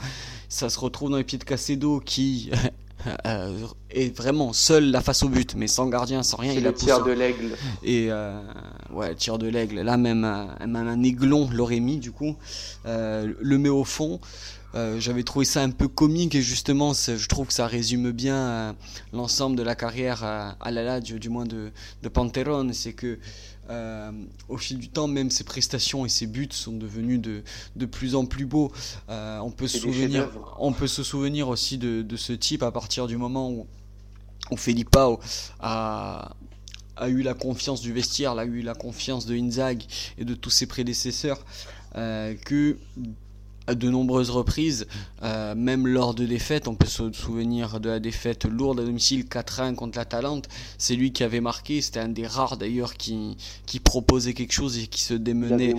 Ça 0.49 0.69
se 0.69 0.79
retrouve 0.79 1.09
dans 1.09 1.17
les 1.17 1.23
pieds 1.23 1.37
de 1.37 1.43
Cacedo 1.43 1.99
qui 1.99 2.51
euh, 3.25 3.67
est 3.89 4.15
vraiment 4.15 4.53
seul 4.53 4.91
la 4.91 5.01
face 5.01 5.23
au 5.23 5.29
but, 5.29 5.55
mais 5.55 5.67
sans 5.67 5.87
gardien, 5.87 6.23
sans 6.23 6.37
rien. 6.37 6.53
Il 6.53 6.63
le 6.63 6.73
tir 6.73 7.03
de 7.03 7.11
l'aigle. 7.11 7.55
Et 7.83 8.07
euh, 8.09 8.41
ouais, 8.91 9.09
le 9.09 9.15
tir 9.15 9.37
de 9.37 9.47
l'aigle. 9.47 9.81
Là 9.81 9.97
même, 9.97 10.21
même 10.59 10.75
un 10.75 11.03
aiglon 11.03 11.49
l'aurait 11.51 11.79
mis 11.79 11.97
du 11.97 12.11
coup. 12.11 12.35
Euh, 12.85 13.33
le 13.39 13.57
met 13.57 13.69
au 13.69 13.83
fond. 13.83 14.19
J'avais 14.97 15.23
trouvé 15.23 15.45
ça 15.45 15.61
un 15.61 15.69
peu 15.69 15.87
comique 15.87 16.35
et 16.35 16.41
justement, 16.41 16.91
je 16.93 17.27
trouve 17.29 17.47
que 17.47 17.53
ça 17.53 17.65
résume 17.65 18.11
bien 18.11 18.75
l'ensemble 19.13 19.55
de 19.55 19.63
la 19.63 19.73
carrière 19.73 20.21
à 20.25 20.69
la 20.69 20.83
Lazio, 20.83 21.17
du 21.17 21.29
moins 21.29 21.45
de, 21.45 21.71
de 22.03 22.09
Panteron. 22.09 22.67
C'est 22.73 22.91
que 22.91 23.17
euh, 23.69 24.11
au 24.47 24.57
fil 24.57 24.77
du 24.77 24.89
temps, 24.89 25.07
même 25.07 25.31
ses 25.31 25.43
prestations 25.43 26.05
et 26.05 26.09
ses 26.09 26.27
buts 26.27 26.49
sont 26.51 26.73
devenus 26.73 27.19
de, 27.19 27.43
de 27.75 27.85
plus 27.85 28.15
en 28.15 28.25
plus 28.25 28.45
beaux. 28.45 28.71
Euh, 29.09 29.39
on, 29.39 29.51
peut 29.51 29.67
se 29.67 29.79
souvenir, 29.79 30.29
on 30.59 30.73
peut 30.73 30.87
se 30.87 31.03
souvenir 31.03 31.49
aussi 31.49 31.77
de, 31.77 32.01
de, 32.01 32.15
ce 32.15 32.33
type 32.33 32.63
à 32.63 32.71
partir 32.71 33.07
du 33.07 33.17
moment 33.17 33.49
où, 33.49 33.67
où 34.51 34.57
Felipao 34.57 35.19
a, 35.59 36.35
a 36.95 37.09
eu 37.09 37.21
la 37.21 37.33
confiance 37.33 37.81
du 37.81 37.91
vestiaire, 37.91 38.37
a 38.37 38.45
eu 38.45 38.61
la 38.61 38.75
confiance 38.75 39.25
de 39.25 39.35
Inzaghi 39.35 39.87
et 40.17 40.25
de 40.25 40.35
tous 40.35 40.49
ses 40.49 40.67
prédécesseurs, 40.67 41.43
euh, 41.95 42.35
que 42.45 42.77
à 43.67 43.75
de 43.75 43.89
nombreuses 43.89 44.29
reprises, 44.29 44.87
euh, 45.23 45.55
même 45.55 45.87
lors 45.87 46.13
de 46.13 46.25
défaites, 46.25 46.67
on 46.67 46.75
peut 46.75 46.87
se 46.87 47.11
souvenir 47.11 47.79
de 47.79 47.89
la 47.89 47.99
défaite 47.99 48.45
lourde 48.45 48.79
à 48.79 48.83
domicile 48.83 49.25
4-1 49.25 49.75
contre 49.75 49.97
la 49.97 50.05
Talente, 50.05 50.47
c'est 50.77 50.95
lui 50.95 51.11
qui 51.11 51.23
avait 51.23 51.41
marqué, 51.41 51.81
c'était 51.81 51.99
un 51.99 52.09
des 52.09 52.27
rares 52.27 52.57
d'ailleurs 52.57 52.95
qui, 52.95 53.37
qui 53.65 53.79
proposait 53.79 54.33
quelque 54.33 54.53
chose 54.53 54.77
et 54.77 54.87
qui 54.87 55.01
se 55.01 55.13
démenait 55.13 55.73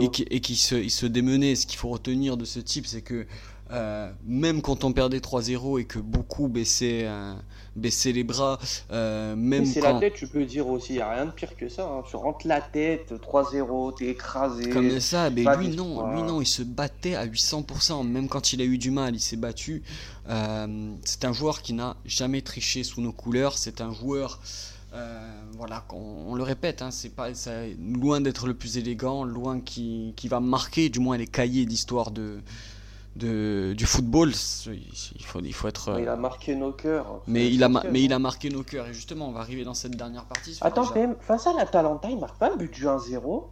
et 0.00 0.10
qui, 0.10 0.22
et 0.30 0.40
qui 0.40 0.56
se, 0.56 0.74
il 0.74 0.90
se 0.90 1.06
démenait. 1.06 1.54
Ce 1.54 1.66
qu'il 1.66 1.78
faut 1.78 1.88
retenir 1.88 2.36
de 2.36 2.44
ce 2.44 2.60
type, 2.60 2.86
c'est 2.86 3.02
que 3.02 3.26
euh, 3.72 4.12
même 4.24 4.62
quand 4.62 4.84
on 4.84 4.92
perdait 4.92 5.18
3-0 5.18 5.80
et 5.80 5.84
que 5.86 5.98
beaucoup 5.98 6.46
baissaient, 6.46 7.02
euh, 7.04 7.34
baissaient 7.74 8.12
les 8.12 8.22
bras, 8.22 8.60
euh, 8.92 9.34
même 9.34 9.64
c'est 9.66 9.80
la 9.80 9.94
tête, 9.94 10.14
tu 10.14 10.28
peux 10.28 10.44
dire 10.44 10.68
aussi, 10.68 10.92
il 10.92 10.96
n'y 10.96 11.02
a 11.02 11.10
rien 11.10 11.26
de 11.26 11.32
pire 11.32 11.56
que 11.56 11.68
ça. 11.68 11.84
Hein. 11.84 12.04
Tu 12.08 12.14
rentres 12.14 12.46
la 12.46 12.60
tête, 12.60 13.12
3-0, 13.12 13.96
t'es 13.98 14.06
écrasé. 14.06 14.70
Comme 14.70 15.00
ça, 15.00 15.30
mais 15.30 15.44
lui 15.56 15.68
non, 15.70 16.14
lui 16.14 16.22
non, 16.22 16.40
il 16.40 16.46
se 16.46 16.62
battait 16.62 17.16
à 17.16 17.26
800%, 17.26 18.06
même 18.06 18.28
quand 18.28 18.52
il 18.52 18.60
a 18.60 18.64
eu 18.64 18.78
du 18.78 18.92
mal, 18.92 19.16
il 19.16 19.20
s'est 19.20 19.36
battu. 19.36 19.82
c'est 21.04 21.24
un 21.24 21.32
joueur 21.32 21.60
qui 21.62 21.72
n'a 21.72 21.96
jamais 22.04 22.42
triché 22.42 22.84
sous 22.84 23.00
nos 23.00 23.12
couleurs, 23.12 23.58
c'est 23.58 23.80
un 23.80 23.92
joueur... 23.92 24.40
voilà, 25.56 25.84
on, 25.92 26.36
le 26.36 26.44
répète, 26.44 26.82
hein, 26.82 26.92
c'est 26.92 27.14
pas 27.14 27.30
loin 27.80 28.20
d'être 28.20 28.46
le 28.46 28.54
plus 28.54 28.78
élégant, 28.78 29.24
loin 29.24 29.60
qui, 29.60 30.12
qui 30.14 30.28
va 30.28 30.38
marquer 30.38 30.88
du 30.88 31.00
moins 31.00 31.16
les 31.16 31.26
cahiers 31.26 31.66
d'histoire 31.66 32.12
de, 32.12 32.40
de, 33.16 33.72
du 33.74 33.86
football, 33.86 34.30
il 34.66 35.24
faut, 35.24 35.40
il 35.40 35.54
faut 35.54 35.68
être. 35.68 35.98
Il 35.98 36.08
a 36.08 36.16
marqué 36.16 36.54
nos 36.54 36.72
cœurs. 36.72 37.22
Mais 37.26 37.50
il 37.50 37.64
a, 37.64 37.68
mais 37.68 38.02
il 38.02 38.12
a 38.12 38.18
marqué 38.18 38.50
nos 38.50 38.62
cœurs. 38.62 38.88
Et 38.88 38.94
justement, 38.94 39.28
on 39.28 39.32
va 39.32 39.40
arriver 39.40 39.64
dans 39.64 39.74
cette 39.74 39.96
dernière 39.96 40.26
partie. 40.26 40.58
Attends, 40.60 40.90
déjà... 40.92 41.14
face 41.20 41.46
à 41.46 41.54
la 41.54 41.66
Talenta, 41.66 42.08
il 42.10 42.18
marque 42.18 42.38
pas 42.38 42.50
le 42.50 42.56
but 42.56 42.72
du 42.72 42.84
1-0 42.84 43.44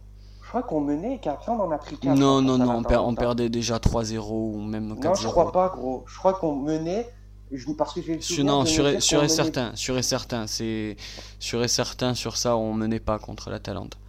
Je 0.43 0.47
crois 0.47 0.63
qu'on 0.63 0.81
menait 0.81 1.15
et 1.15 1.19
qu'après 1.19 1.51
on 1.51 1.61
en 1.61 1.71
a 1.71 1.77
pris 1.77 1.97
4. 1.97 2.15
Non, 2.15 2.41
non, 2.41 2.57
non, 2.57 2.83
on, 2.87 3.15
perdait 3.15 3.49
déjà 3.49 3.77
3-0 3.77 4.19
ou 4.29 4.61
même 4.61 4.93
4-0. 4.93 5.03
Non, 5.03 5.15
je 5.15 5.27
crois 5.27 5.51
pas, 5.51 5.69
gros. 5.69 6.03
Je 6.07 6.17
crois 6.17 6.33
qu'on 6.33 6.55
menait. 6.55 7.09
Je, 7.51 7.71
parce 7.71 7.93
que 7.93 8.01
j'ai 8.01 8.15
le 8.15 8.43
Non, 8.43 8.65
sur, 8.65 8.87
et, 8.87 8.99
certain, 9.29 9.75
sur 9.75 9.97
et 9.97 10.03
certain, 10.03 10.47
c'est 10.47 10.97
sur 11.39 11.63
et 11.63 11.67
certain 11.67 12.13
sur 12.13 12.37
ça, 12.37 12.57
on 12.57 12.73
menait 12.73 12.99
pas 12.99 13.19
contre 13.19 13.49
la 13.49 13.59
Talente. 13.59 13.97
Ou 13.97 14.04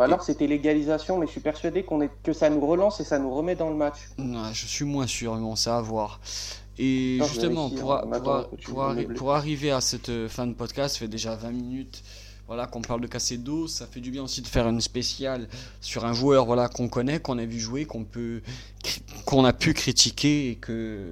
alors 0.00 0.22
c'était 0.22 0.46
l'égalisation, 0.46 1.18
mais 1.18 1.26
je 1.26 1.32
suis 1.32 1.40
persuadé 1.40 1.82
qu'on 1.82 2.00
est... 2.00 2.10
que 2.22 2.32
ça 2.32 2.50
nous 2.50 2.64
relance 2.64 3.00
et 3.00 3.04
ça 3.04 3.18
nous 3.18 3.32
remet 3.32 3.54
dans 3.54 3.70
le 3.70 3.76
match. 3.76 3.98
je 4.18 4.66
suis 4.66 4.84
moins 4.84 5.06
sûr, 5.06 5.34
mais 5.36 5.44
on 5.44 5.56
sait 5.56 5.70
à 5.70 5.80
voir. 5.80 6.20
Et 6.78 7.18
justement, 7.22 7.70
pour, 7.70 8.02
pour, 9.16 9.32
arriver 9.32 9.70
à 9.70 9.80
cette 9.80 10.08
euh, 10.08 10.28
fin 10.28 10.46
de 10.46 10.54
podcast, 10.54 10.94
ça 10.94 11.00
fait 11.00 11.08
déjà 11.08 11.36
20 11.36 11.50
minutes 11.52 12.02
voilà, 12.46 12.66
qu'on 12.66 12.82
parle 12.82 13.00
de 13.00 13.06
casser 13.06 13.38
d'eau. 13.38 13.66
Ça 13.68 13.86
fait 13.86 14.00
du 14.00 14.10
bien 14.10 14.22
aussi 14.22 14.42
de 14.42 14.46
faire 14.46 14.68
une 14.68 14.80
spéciale 14.80 15.48
sur 15.80 16.04
un 16.04 16.12
joueur 16.12 16.44
voilà, 16.44 16.68
qu'on 16.68 16.88
connaît, 16.88 17.20
qu'on 17.20 17.38
a 17.38 17.46
vu 17.46 17.58
jouer, 17.58 17.84
qu'on 17.84 18.04
peut 18.04 18.42
qu'on 19.24 19.44
a 19.44 19.52
pu 19.52 19.72
critiquer 19.72 20.50
et 20.50 20.56
que 20.56 21.06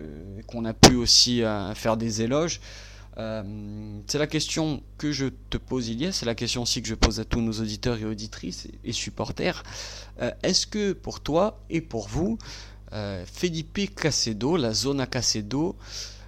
qu'on 0.47 0.65
a 0.65 0.75
pu 0.75 0.97
aussi 0.97 1.43
euh, 1.43 1.75
faire 1.75 1.97
des 1.97 2.23
éloges. 2.23 2.61
Euh, 3.19 4.01
c'est 4.07 4.19
la 4.19 4.27
question 4.27 4.83
que 4.99 5.13
je 5.13 5.27
te 5.51 5.59
pose, 5.59 5.89
Ilias, 5.89 6.13
c'est 6.13 6.27
la 6.27 6.35
question 6.35 6.63
aussi 6.63 6.83
que 6.83 6.89
je 6.89 6.95
pose 6.95 7.21
à 7.21 7.25
tous 7.25 7.41
nos 7.41 7.53
auditeurs 7.53 7.99
et 7.99 8.05
auditrices 8.05 8.69
et, 8.85 8.93
supporters. 8.93 9.63
Euh, 10.21 10.31
est-ce 10.43 10.67
que 10.67 10.93
pour 10.93 11.21
toi 11.21 11.61
et 11.69 11.81
pour 11.81 12.09
vous, 12.09 12.39
euh, 12.93 13.25
Felipe 13.27 13.95
Casedo, 13.95 14.57
la 14.57 14.73
zona 14.73 15.07
Casedo, 15.07 15.77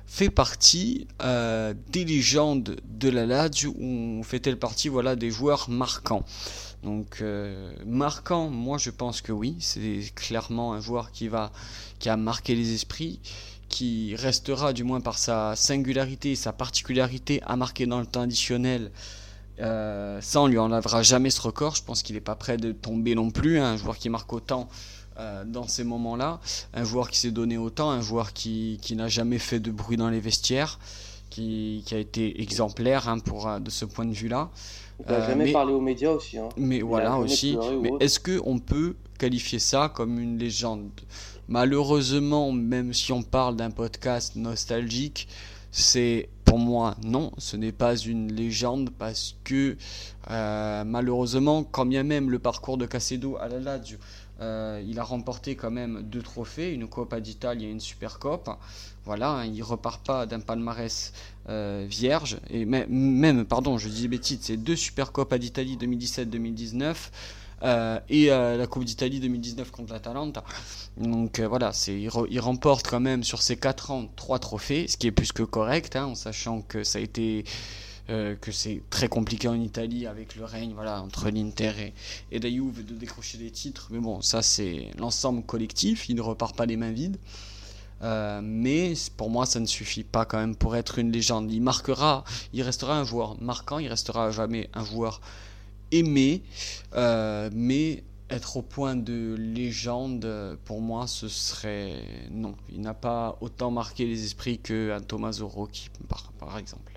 fait 0.07 0.31
partie 0.31 1.09
euh, 1.23 1.75
des 1.90 2.05
légendes 2.05 2.77
de 2.85 3.09
la 3.09 3.27
Lazio 3.27 3.75
ou 3.79 4.23
fait-elle 4.23 4.59
partie 4.59 4.88
voilà, 4.88 5.16
des 5.16 5.31
joueurs 5.31 5.68
marquants? 5.70 6.25
Donc 6.83 7.25
marquant, 7.87 8.51
moi 8.51 8.77
je 8.77 8.90
pense 8.90 9.23
que 9.23 9.33
oui, 9.33 9.57
c'est 9.59 10.03
clairement 10.14 10.75
un 10.75 10.83
joueur 10.83 11.12
qui 11.12 11.29
va 11.29 11.51
qui 11.99 12.11
a 12.11 12.18
marqué 12.18 12.55
les 12.55 12.75
esprits 12.75 13.20
qui 13.74 14.14
restera, 14.14 14.72
du 14.72 14.84
moins 14.84 15.00
par 15.00 15.18
sa 15.18 15.56
singularité, 15.56 16.37
sa 16.37 16.52
particularité, 16.52 17.42
à 17.44 17.56
marquer 17.56 17.87
dans 17.87 17.98
le 17.98 18.06
temps 18.06 18.20
additionnel. 18.20 18.92
Euh, 19.58 20.20
ça, 20.20 20.42
on 20.42 20.46
lui 20.46 20.58
enlèvera 20.58 21.02
jamais 21.02 21.30
ce 21.30 21.40
record. 21.40 21.74
Je 21.74 21.82
pense 21.82 22.04
qu'il 22.04 22.14
n'est 22.14 22.20
pas 22.20 22.37
prêt 22.37 22.56
de 22.56 22.70
tomber 22.70 23.16
non 23.16 23.32
plus. 23.32 23.58
Hein. 23.58 23.72
Un 23.72 23.76
joueur 23.76 23.98
qui 23.98 24.10
marque 24.10 24.32
autant 24.32 24.68
euh, 25.18 25.42
dans 25.44 25.66
ces 25.66 25.82
moments-là, 25.82 26.38
un 26.72 26.84
joueur 26.84 27.10
qui 27.10 27.18
s'est 27.18 27.32
donné 27.32 27.58
autant, 27.58 27.90
un 27.90 28.00
joueur 28.00 28.32
qui, 28.32 28.78
qui 28.80 28.94
n'a 28.94 29.08
jamais 29.08 29.40
fait 29.40 29.58
de 29.58 29.72
bruit 29.72 29.96
dans 29.96 30.08
les 30.08 30.20
vestiaires, 30.20 30.78
qui, 31.28 31.82
qui 31.84 31.96
a 31.96 31.98
été 31.98 32.42
exemplaire 32.42 33.08
hein, 33.08 33.18
pour, 33.18 33.48
euh, 33.48 33.58
de 33.58 33.70
ce 33.70 33.84
point 33.84 34.04
de 34.04 34.12
vue-là. 34.12 34.50
Il 35.00 35.10
n'a 35.10 35.26
jamais 35.26 35.50
parlé 35.50 35.72
aux 35.72 35.80
médias 35.80 36.12
aussi. 36.12 36.38
Hein. 36.38 36.48
Mais 36.56 36.80
voilà 36.80 37.18
aussi. 37.18 37.58
Mais 37.82 37.90
est-ce 37.98 38.20
qu'on 38.20 38.60
peut 38.60 38.94
qualifier 39.18 39.59
ça 39.59 39.90
comme 39.94 40.18
une 40.18 40.38
légende 40.38 40.90
Malheureusement, 41.48 42.53
même 42.53 42.94
si 42.94 43.12
on 43.12 43.22
parle 43.22 43.57
d'un 43.57 43.70
podcast 43.70 44.35
nostalgique, 44.35 45.29
c'est 45.70 46.31
pour 46.44 46.59
moi 46.59 46.96
non, 47.05 47.33
ce 47.37 47.57
n'est 47.57 47.72
pas 47.72 47.96
une 47.96 48.33
légende 48.33 48.90
parce 48.98 49.37
que 49.44 49.77
euh, 50.31 50.85
malheureusement, 50.85 51.62
quand 51.62 51.85
bien 51.85 52.03
même 52.03 52.31
le 52.31 52.38
parcours 52.38 52.79
de 52.79 52.87
Casedo 52.87 53.37
à 53.37 53.48
la 53.48 53.61
Lazio, 53.61 53.98
euh, 54.40 54.83
il 54.87 54.98
a 54.98 55.05
remporté 55.05 55.55
quand 55.55 55.70
même 55.70 56.03
deux 56.03 56.22
trophées, 56.22 56.72
une 56.72 56.88
Coppa 56.88 57.20
d'Italie 57.20 57.66
et 57.66 57.70
une 57.70 57.81
Supercoppe. 57.81 58.50
Voilà, 59.05 59.31
hein, 59.33 59.44
il 59.44 59.62
repart 59.62 60.05
pas 60.05 60.27
d'un 60.27 60.40
palmarès 60.40 61.12
euh, 61.50 61.85
vierge. 61.88 62.38
Et 62.48 62.64
même, 62.64 63.44
pardon, 63.44 63.77
je 63.77 63.88
dis 63.88 64.09
bêtises, 64.09 64.38
c'est 64.42 64.57
deux 64.57 64.77
Supercoppa 64.77 65.37
d'Italie 65.38 65.77
2017-2019 65.77 66.94
et 67.64 68.27
la 68.27 68.66
Coupe 68.66 68.85
d'Italie 68.85 69.20
2019 69.20 69.70
contre 69.70 69.92
l'Atalanta. 69.92 70.44
Donc 70.96 71.40
euh, 71.40 71.48
voilà, 71.48 71.72
c'est, 71.72 72.00
il, 72.00 72.40
remporte 72.40 72.87
quand 72.87 73.00
même 73.00 73.24
sur 73.24 73.42
ces 73.42 73.57
4 73.57 73.90
ans 73.90 74.09
3 74.14 74.38
trophées, 74.38 74.87
ce 74.87 74.96
qui 74.96 75.09
est 75.09 75.12
plus 75.12 75.33
que 75.33 75.42
correct, 75.42 75.96
hein, 75.96 76.07
en 76.07 76.14
sachant 76.14 76.61
que 76.62 76.85
ça 76.85 76.98
a 76.98 77.03
été 77.03 77.44
euh, 78.11 78.37
que 78.37 78.53
c'est 78.53 78.83
très 78.90 79.09
compliqué 79.09 79.48
en 79.48 79.61
Italie 79.61 80.07
avec 80.07 80.37
le 80.37 80.44
règne 80.44 80.72
voilà, 80.74 81.03
entre 81.03 81.31
l'Inter 81.31 81.72
et, 81.79 81.94
et 82.31 82.38
la 82.38 82.48
Juve 82.48 82.85
de 82.85 82.94
décrocher 82.94 83.38
des 83.38 83.50
titres. 83.50 83.88
Mais 83.90 83.98
bon, 83.98 84.20
ça 84.20 84.40
c'est 84.40 84.90
l'ensemble 84.98 85.42
collectif, 85.42 86.09
il 86.09 86.14
ne 86.14 86.20
repart 86.22 86.55
pas 86.55 86.66
les 86.66 86.77
mains 86.77 86.92
vides. 86.92 87.18
Euh, 88.03 88.40
mais 88.42 88.92
pour 89.16 89.31
moi, 89.31 89.46
ça 89.46 89.59
ne 89.61 89.66
suffit 89.66 90.05
pas 90.05 90.27
quand 90.27 90.38
même 90.38 90.55
pour 90.55 90.77
être 90.77 90.98
une 90.98 91.11
légende. 91.11 91.50
Il 91.50 91.62
marquera, 91.62 92.24
il 92.53 92.62
restera 92.62 92.98
un 92.98 93.05
joueur 93.05 93.40
marquant, 93.40 93.79
il 93.79 93.88
restera 93.88 94.31
jamais 94.31 94.68
un 94.74 94.85
joueur 94.85 95.20
aimé, 95.90 96.42
mais 96.94 98.05
être 98.31 98.57
au 98.57 98.62
point 98.62 98.97
de 98.97 99.35
légende, 99.38 100.59
pour 100.64 100.81
moi, 100.81 101.07
ce 101.07 101.29
serait 101.29 102.03
non. 102.31 102.55
Il 102.70 102.81
n'a 102.81 102.94
pas 102.94 103.37
autant 103.40 103.70
marqué 103.70 104.07
les 104.07 104.25
esprits 104.25 104.59
qu'un 104.59 105.01
Thomas 105.01 105.33
Zoro, 105.33 105.68
par, 106.09 106.33
par 106.38 106.59
exemple. 106.59 106.92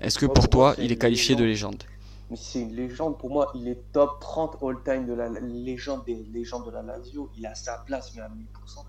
Est-ce 0.00 0.18
que 0.18 0.26
pour 0.26 0.48
toi, 0.48 0.74
il 0.78 0.92
est 0.92 0.96
qualifié 0.96 1.34
de 1.36 1.44
légende 1.44 1.84
mais 2.30 2.36
c'est 2.36 2.60
une 2.60 2.74
légende. 2.74 3.18
Pour 3.18 3.28
moi, 3.28 3.50
il 3.56 3.66
est 3.66 3.92
top 3.92 4.20
30 4.20 4.58
all-time 4.62 5.04
de 5.04 5.14
la 5.14 5.28
légende 5.28 6.04
des 6.04 6.14
légendes 6.32 6.64
de 6.64 6.70
la 6.70 6.82
Lazio. 6.82 7.28
Il 7.36 7.44
a 7.44 7.56
sa 7.56 7.78
place, 7.78 8.14
mais 8.14 8.22
à 8.22 8.28
1000%. 8.28 8.84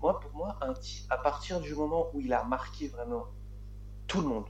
Moi, 0.00 0.18
pour 0.18 0.32
moi, 0.32 0.56
un 0.62 0.72
à 1.10 1.18
partir 1.18 1.60
du 1.60 1.74
moment 1.74 2.06
où 2.14 2.20
il 2.20 2.32
a 2.32 2.44
marqué 2.44 2.88
vraiment 2.88 3.26
tout 4.06 4.22
le 4.22 4.28
monde, 4.28 4.44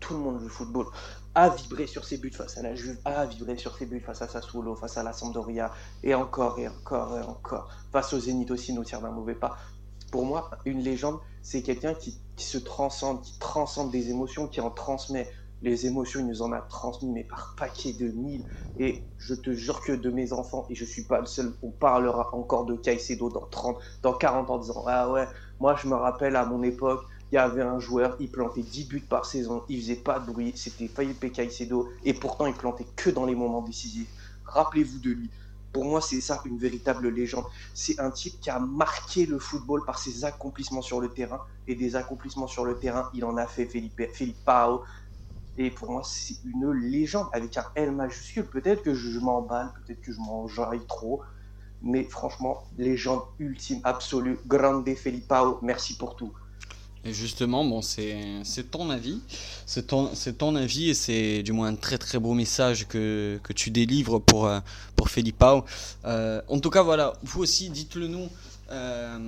tout 0.00 0.14
le 0.14 0.20
monde 0.20 0.42
du 0.42 0.48
football, 0.48 0.86
a 1.34 1.50
vibré 1.50 1.86
sur 1.86 2.04
ses 2.04 2.18
buts 2.18 2.32
face 2.32 2.58
à 2.58 2.62
la 2.62 2.74
Juve, 2.74 2.98
a 3.04 3.26
vibré 3.26 3.56
sur 3.56 3.76
ses 3.76 3.86
buts 3.86 4.00
face 4.00 4.22
à 4.22 4.28
Sassuolo, 4.28 4.74
face 4.74 4.96
à 4.96 5.02
la 5.02 5.12
Sampdoria, 5.12 5.72
et 6.02 6.14
encore, 6.14 6.58
et 6.58 6.68
encore, 6.68 7.18
et 7.18 7.22
encore, 7.22 7.68
face 7.92 8.12
au 8.12 8.20
Zénith 8.20 8.50
aussi, 8.50 8.72
nous 8.72 8.84
tire 8.84 9.00
d'un 9.00 9.10
mauvais 9.10 9.34
pas. 9.34 9.56
Pour 10.10 10.24
moi, 10.24 10.50
une 10.64 10.80
légende, 10.80 11.18
c'est 11.42 11.62
quelqu'un 11.62 11.94
qui, 11.94 12.18
se 12.36 12.58
transcende, 12.58 13.22
qui 13.22 13.38
transcende 13.38 13.90
des 13.90 14.10
émotions, 14.10 14.48
qui 14.48 14.60
en 14.60 14.70
transmet 14.70 15.30
les 15.62 15.86
émotions, 15.86 16.20
il 16.20 16.26
nous 16.26 16.42
en 16.42 16.52
a 16.52 16.60
transmis, 16.60 17.10
mais 17.10 17.24
par 17.24 17.54
paquet 17.58 17.92
de 17.92 18.08
mille. 18.08 18.44
Et 18.76 19.02
je 19.18 19.34
te 19.34 19.50
jure 19.52 19.80
que 19.80 19.92
de 19.92 20.08
mes 20.08 20.32
enfants, 20.32 20.66
et 20.70 20.74
je 20.74 20.84
suis 20.84 21.02
pas 21.02 21.18
le 21.20 21.26
seul, 21.26 21.52
on 21.62 21.70
parlera 21.70 22.32
encore 22.32 22.64
de 22.64 22.76
Caicedo 22.76 23.28
dans 23.28 23.46
30, 23.46 23.76
dans 24.02 24.12
40 24.12 24.50
ans 24.50 24.54
en 24.54 24.58
disant 24.58 24.84
Ah 24.86 25.10
ouais, 25.10 25.26
moi 25.58 25.74
je 25.74 25.88
me 25.88 25.94
rappelle 25.94 26.36
à 26.36 26.44
mon 26.44 26.62
époque, 26.62 27.04
il 27.30 27.34
y 27.34 27.38
avait 27.38 27.62
un 27.62 27.78
joueur, 27.78 28.16
il 28.20 28.30
plantait 28.30 28.62
10 28.62 28.88
buts 28.88 29.00
par 29.00 29.26
saison, 29.26 29.62
il 29.68 29.80
faisait 29.80 29.96
pas 29.96 30.18
de 30.18 30.30
bruit, 30.30 30.52
c'était 30.56 30.88
Felipe 30.88 31.32
Caicedo, 31.32 31.88
et 32.04 32.14
pourtant 32.14 32.46
il 32.46 32.54
plantait 32.54 32.86
que 32.96 33.10
dans 33.10 33.26
les 33.26 33.34
moments 33.34 33.62
décisifs. 33.62 34.08
Rappelez-vous 34.44 34.98
de 34.98 35.10
lui. 35.10 35.30
Pour 35.72 35.84
moi, 35.84 36.00
c'est 36.00 36.22
ça 36.22 36.40
une 36.46 36.58
véritable 36.58 37.08
légende. 37.08 37.44
C'est 37.74 38.00
un 38.00 38.10
type 38.10 38.40
qui 38.40 38.48
a 38.48 38.58
marqué 38.58 39.26
le 39.26 39.38
football 39.38 39.84
par 39.84 39.98
ses 39.98 40.24
accomplissements 40.24 40.80
sur 40.80 41.00
le 41.00 41.10
terrain. 41.10 41.40
Et 41.66 41.74
des 41.74 41.94
accomplissements 41.94 42.46
sur 42.46 42.64
le 42.64 42.78
terrain, 42.78 43.10
il 43.12 43.24
en 43.26 43.36
a 43.36 43.46
fait 43.46 43.66
Felipe, 43.66 44.00
Felipe 44.14 44.42
Pao, 44.46 44.82
et 45.58 45.72
pour 45.72 45.90
moi, 45.90 46.02
c'est 46.04 46.36
une 46.44 46.70
légende 46.70 47.26
avec 47.32 47.56
un 47.56 47.64
L 47.74 47.90
majuscule. 47.90 48.46
Peut-être 48.46 48.82
que 48.82 48.94
je 48.94 49.18
m'emballe, 49.18 49.72
peut-être 49.74 50.00
que 50.00 50.12
je 50.12 50.20
m'enjaille 50.20 50.86
trop. 50.86 51.20
Mais 51.82 52.04
franchement, 52.04 52.64
légende 52.76 53.22
ultime, 53.40 53.80
absolue. 53.82 54.38
Grande 54.46 54.88
Felipao, 54.94 55.58
merci 55.62 55.96
pour 55.96 56.14
tout. 56.14 56.32
Et 57.04 57.12
justement, 57.12 57.64
bon, 57.64 57.80
c'est 57.82 58.70
ton 58.70 58.90
avis. 58.90 59.20
C'est 59.66 59.88
ton, 59.88 60.10
ton 60.36 60.56
avis 60.56 60.90
et 60.90 60.94
c'est 60.94 61.42
du 61.42 61.52
moins 61.52 61.68
un 61.68 61.76
très 61.76 61.98
très 61.98 62.18
beau 62.18 62.34
message 62.34 62.86
que, 62.88 63.38
que 63.42 63.52
tu 63.52 63.70
délivres 63.70 64.20
pour, 64.20 64.46
euh, 64.46 64.60
pour 64.96 65.08
Felipao. 65.08 65.64
Euh, 66.04 66.40
en 66.48 66.58
tout 66.58 66.70
cas, 66.70 66.82
voilà, 66.82 67.14
vous 67.22 67.42
aussi, 67.42 67.70
dites-le 67.70 68.08
nous 68.08 68.28
euh, 68.70 69.18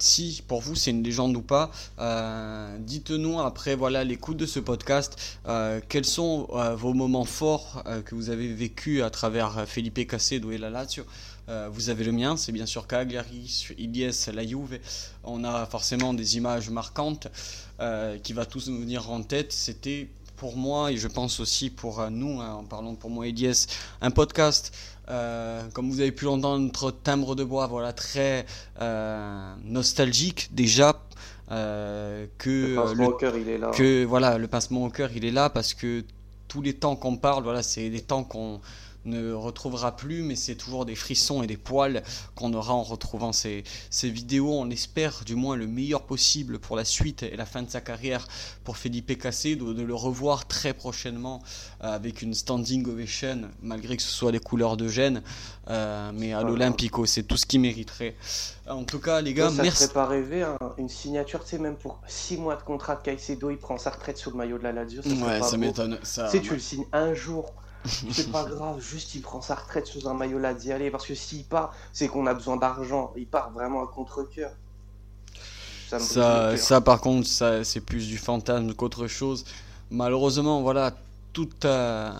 si 0.00 0.42
pour 0.48 0.60
vous 0.60 0.74
c'est 0.74 0.90
une 0.90 1.04
légende 1.04 1.36
ou 1.36 1.42
pas, 1.42 1.70
euh, 2.00 2.76
dites-nous 2.80 3.40
après 3.40 3.76
voilà 3.76 4.02
l'écoute 4.02 4.36
de 4.36 4.46
ce 4.46 4.58
podcast 4.58 5.38
quels 5.88 6.04
sont 6.04 6.48
vos 6.76 6.92
moments 6.92 7.24
forts 7.24 7.84
que 8.04 8.16
vous 8.16 8.30
avez 8.30 8.52
vécu 8.52 9.04
à 9.04 9.10
travers 9.10 9.68
Felipe 9.68 10.04
Casedo 10.08 10.50
et 10.50 10.58
la 10.58 10.70
Lazio. 10.70 11.04
Vous 11.46 11.90
avez 11.90 12.04
le 12.04 12.12
mien, 12.12 12.36
c'est 12.36 12.52
bien 12.52 12.66
sûr 12.66 12.86
Cagliari, 12.86 13.66
Iliès, 13.76 14.28
la 14.28 14.46
Juve. 14.46 14.78
On 15.24 15.44
a 15.44 15.66
forcément 15.66 16.14
des 16.14 16.36
images 16.36 16.70
marquantes 16.70 17.28
qui 18.22 18.32
va 18.32 18.46
tous 18.46 18.68
nous 18.68 18.80
venir 18.80 19.10
en 19.10 19.22
tête. 19.22 19.52
C'était 19.52 20.08
pour 20.36 20.56
moi 20.56 20.90
et 20.90 20.96
je 20.96 21.06
pense 21.06 21.40
aussi 21.40 21.70
pour 21.70 22.10
nous, 22.10 22.40
hein, 22.40 22.54
en 22.54 22.64
parlant 22.64 22.94
pour 22.94 23.10
moi 23.10 23.26
et 23.26 23.34
un 24.00 24.10
podcast 24.10 24.72
euh, 25.10 25.62
comme 25.72 25.90
vous 25.90 26.00
avez 26.00 26.12
pu 26.12 26.24
l'entendre, 26.24 26.64
notre 26.64 26.90
timbre 26.90 27.34
de 27.34 27.44
bois, 27.44 27.66
voilà, 27.66 27.92
très 27.92 28.46
euh, 28.80 29.54
nostalgique 29.64 30.48
déjà. 30.52 31.00
Euh, 31.50 32.26
que 32.38 32.74
le 32.74 32.74
pincement 32.74 33.06
au 33.06 33.12
cœur, 33.12 33.36
il 33.36 33.48
est 33.48 33.58
là. 33.58 33.70
Que 33.70 34.04
voilà, 34.04 34.38
le 34.38 34.48
pincement 34.48 34.84
au 34.84 34.90
cœur, 34.90 35.10
il 35.14 35.24
est 35.24 35.30
là 35.30 35.50
parce 35.50 35.74
que 35.74 36.04
tous 36.48 36.62
les 36.62 36.72
temps 36.72 36.96
qu'on 36.96 37.16
parle, 37.16 37.42
voilà, 37.44 37.62
c'est 37.62 37.90
des 37.90 38.00
temps 38.00 38.24
qu'on 38.24 38.60
ne 39.04 39.32
retrouvera 39.32 39.96
plus, 39.96 40.22
mais 40.22 40.36
c'est 40.36 40.54
toujours 40.54 40.84
des 40.84 40.94
frissons 40.94 41.42
et 41.42 41.46
des 41.46 41.56
poils 41.56 42.02
qu'on 42.34 42.52
aura 42.54 42.74
en 42.74 42.82
retrouvant 42.82 43.32
ces, 43.32 43.64
ces, 43.90 44.10
vidéos. 44.10 44.52
On 44.52 44.70
espère 44.70 45.22
du 45.24 45.34
moins 45.34 45.56
le 45.56 45.66
meilleur 45.66 46.02
possible 46.02 46.58
pour 46.58 46.76
la 46.76 46.84
suite 46.84 47.22
et 47.22 47.36
la 47.36 47.46
fin 47.46 47.62
de 47.62 47.70
sa 47.70 47.80
carrière 47.80 48.26
pour 48.64 48.76
Felipe 48.76 49.18
Casedo, 49.18 49.74
de 49.74 49.82
le 49.82 49.94
revoir 49.94 50.46
très 50.46 50.72
prochainement 50.74 51.42
euh, 51.82 51.94
avec 51.94 52.22
une 52.22 52.34
standing 52.34 52.86
ovation, 52.86 53.42
malgré 53.62 53.96
que 53.96 54.02
ce 54.02 54.10
soit 54.10 54.32
les 54.32 54.40
couleurs 54.40 54.76
de 54.76 54.88
Gênes, 54.88 55.22
euh, 55.68 56.10
mais 56.14 56.32
à 56.32 56.42
l'Olympico, 56.42 57.06
c'est 57.06 57.24
tout 57.24 57.36
ce 57.36 57.46
qu'il 57.46 57.60
mériterait. 57.60 58.14
En 58.68 58.84
tout 58.84 58.98
cas, 58.98 59.20
les 59.20 59.34
gars, 59.34 59.50
ça 59.50 59.62
merci. 59.62 59.84
Ça 59.84 59.88
pas 59.88 60.06
rêver, 60.06 60.42
hein. 60.42 60.58
une 60.78 60.88
signature, 60.88 61.44
tu 61.44 61.50
sais, 61.50 61.58
même 61.58 61.76
pour 61.76 62.00
6 62.06 62.38
mois 62.38 62.56
de 62.56 62.62
contrat 62.62 62.96
de 62.96 63.02
Caicedo, 63.02 63.50
il 63.50 63.58
prend 63.58 63.78
sa 63.78 63.90
retraite 63.90 64.16
sur 64.16 64.30
le 64.30 64.36
maillot 64.38 64.58
de 64.58 64.62
la 64.62 64.72
Lazio. 64.72 65.02
Ça 65.02 65.08
ouais, 65.08 65.42
ça 65.42 65.56
m'étonne. 65.56 65.98
Tu 66.00 66.06
sais, 66.06 66.40
tu 66.40 66.54
le 66.54 66.60
signes 66.60 66.86
un 66.92 67.14
jour 67.14 67.52
c'est 67.84 68.30
pas 68.30 68.44
grave, 68.44 68.80
juste 68.80 69.14
il 69.14 69.22
prend 69.22 69.40
sa 69.40 69.54
retraite 69.54 69.86
sous 69.86 70.08
un 70.08 70.14
maillot 70.14 70.38
là 70.38 70.54
d'y 70.54 70.72
aller, 70.72 70.90
parce 70.90 71.06
que 71.06 71.14
s'il 71.14 71.44
part, 71.44 71.74
c'est 71.92 72.08
qu'on 72.08 72.26
a 72.26 72.34
besoin 72.34 72.56
d'argent, 72.56 73.12
il 73.16 73.26
part 73.26 73.50
vraiment 73.52 73.82
à 73.82 73.86
contre-coeur. 73.86 74.52
Ça, 75.88 76.56
ça, 76.56 76.80
par 76.80 77.00
contre, 77.00 77.28
ça, 77.28 77.62
c'est 77.62 77.80
plus 77.80 78.08
du 78.08 78.18
fantasme 78.18 78.74
qu'autre 78.74 79.06
chose. 79.06 79.44
Malheureusement, 79.90 80.62
voilà, 80.62 80.92
toutes, 81.32 81.66
euh, 81.66 82.10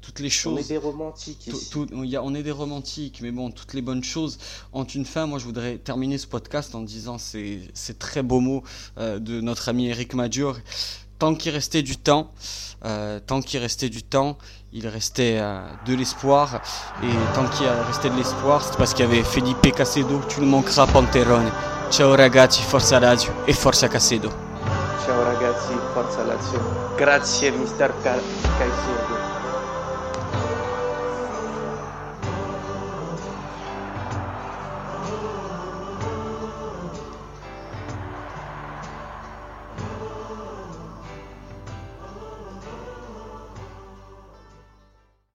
toutes 0.00 0.18
les 0.18 0.30
choses. 0.30 0.54
On 0.54 0.58
est 0.58 0.68
des 0.68 0.76
romantiques 0.76 1.46
ici. 1.46 1.70
y 1.90 2.16
a, 2.16 2.22
on 2.22 2.34
est 2.34 2.42
des 2.42 2.50
romantiques, 2.50 3.20
mais 3.22 3.30
bon, 3.30 3.50
toutes 3.50 3.74
les 3.74 3.82
bonnes 3.82 4.02
choses 4.02 4.38
ont 4.72 4.84
une 4.84 5.04
fin. 5.04 5.26
Moi, 5.26 5.38
je 5.38 5.44
voudrais 5.44 5.78
terminer 5.78 6.18
ce 6.18 6.26
podcast 6.26 6.74
en 6.74 6.80
disant 6.80 7.18
ces, 7.18 7.60
ces 7.74 7.94
très 7.94 8.22
beaux 8.22 8.40
mots 8.40 8.64
euh, 8.98 9.18
de 9.18 9.40
notre 9.40 9.68
ami 9.68 9.86
Eric 9.86 10.14
Major. 10.14 10.56
Tant 11.18 11.34
qu'il 11.34 11.52
restait 11.52 11.82
du 11.82 11.96
temps, 11.96 12.30
euh, 12.84 13.20
tant 13.26 13.40
qu'il 13.40 13.60
restait 13.60 13.88
du 13.88 14.02
temps, 14.02 14.36
il 14.72 14.86
restait 14.86 15.38
euh, 15.40 15.66
de 15.86 15.94
l'espoir. 15.94 16.60
Et 17.02 17.34
tant 17.34 17.46
qu'il 17.48 17.66
restait 17.66 18.10
de 18.10 18.16
l'espoir, 18.16 18.62
c'est 18.62 18.76
parce 18.76 18.92
qu'il 18.92 19.06
y 19.06 19.08
avait 19.08 19.22
Felipe 19.22 19.74
Casedo, 19.74 20.20
tu 20.28 20.40
ne 20.40 20.46
manqueras 20.46 20.86
Panterone. 20.86 21.50
Ciao 21.90 22.14
ragazzi, 22.14 22.62
forza 22.62 22.98
Lazio 22.98 23.32
e 23.46 23.54
forza 23.54 23.88
Casedo. 23.88 24.28
Ciao 25.06 25.22
ragazzi, 25.22 25.72
forza 25.94 26.22
Lazio. 26.24 26.60
Grazie 26.96 27.50
mister 27.52 27.92
Caicedo. 28.02 29.15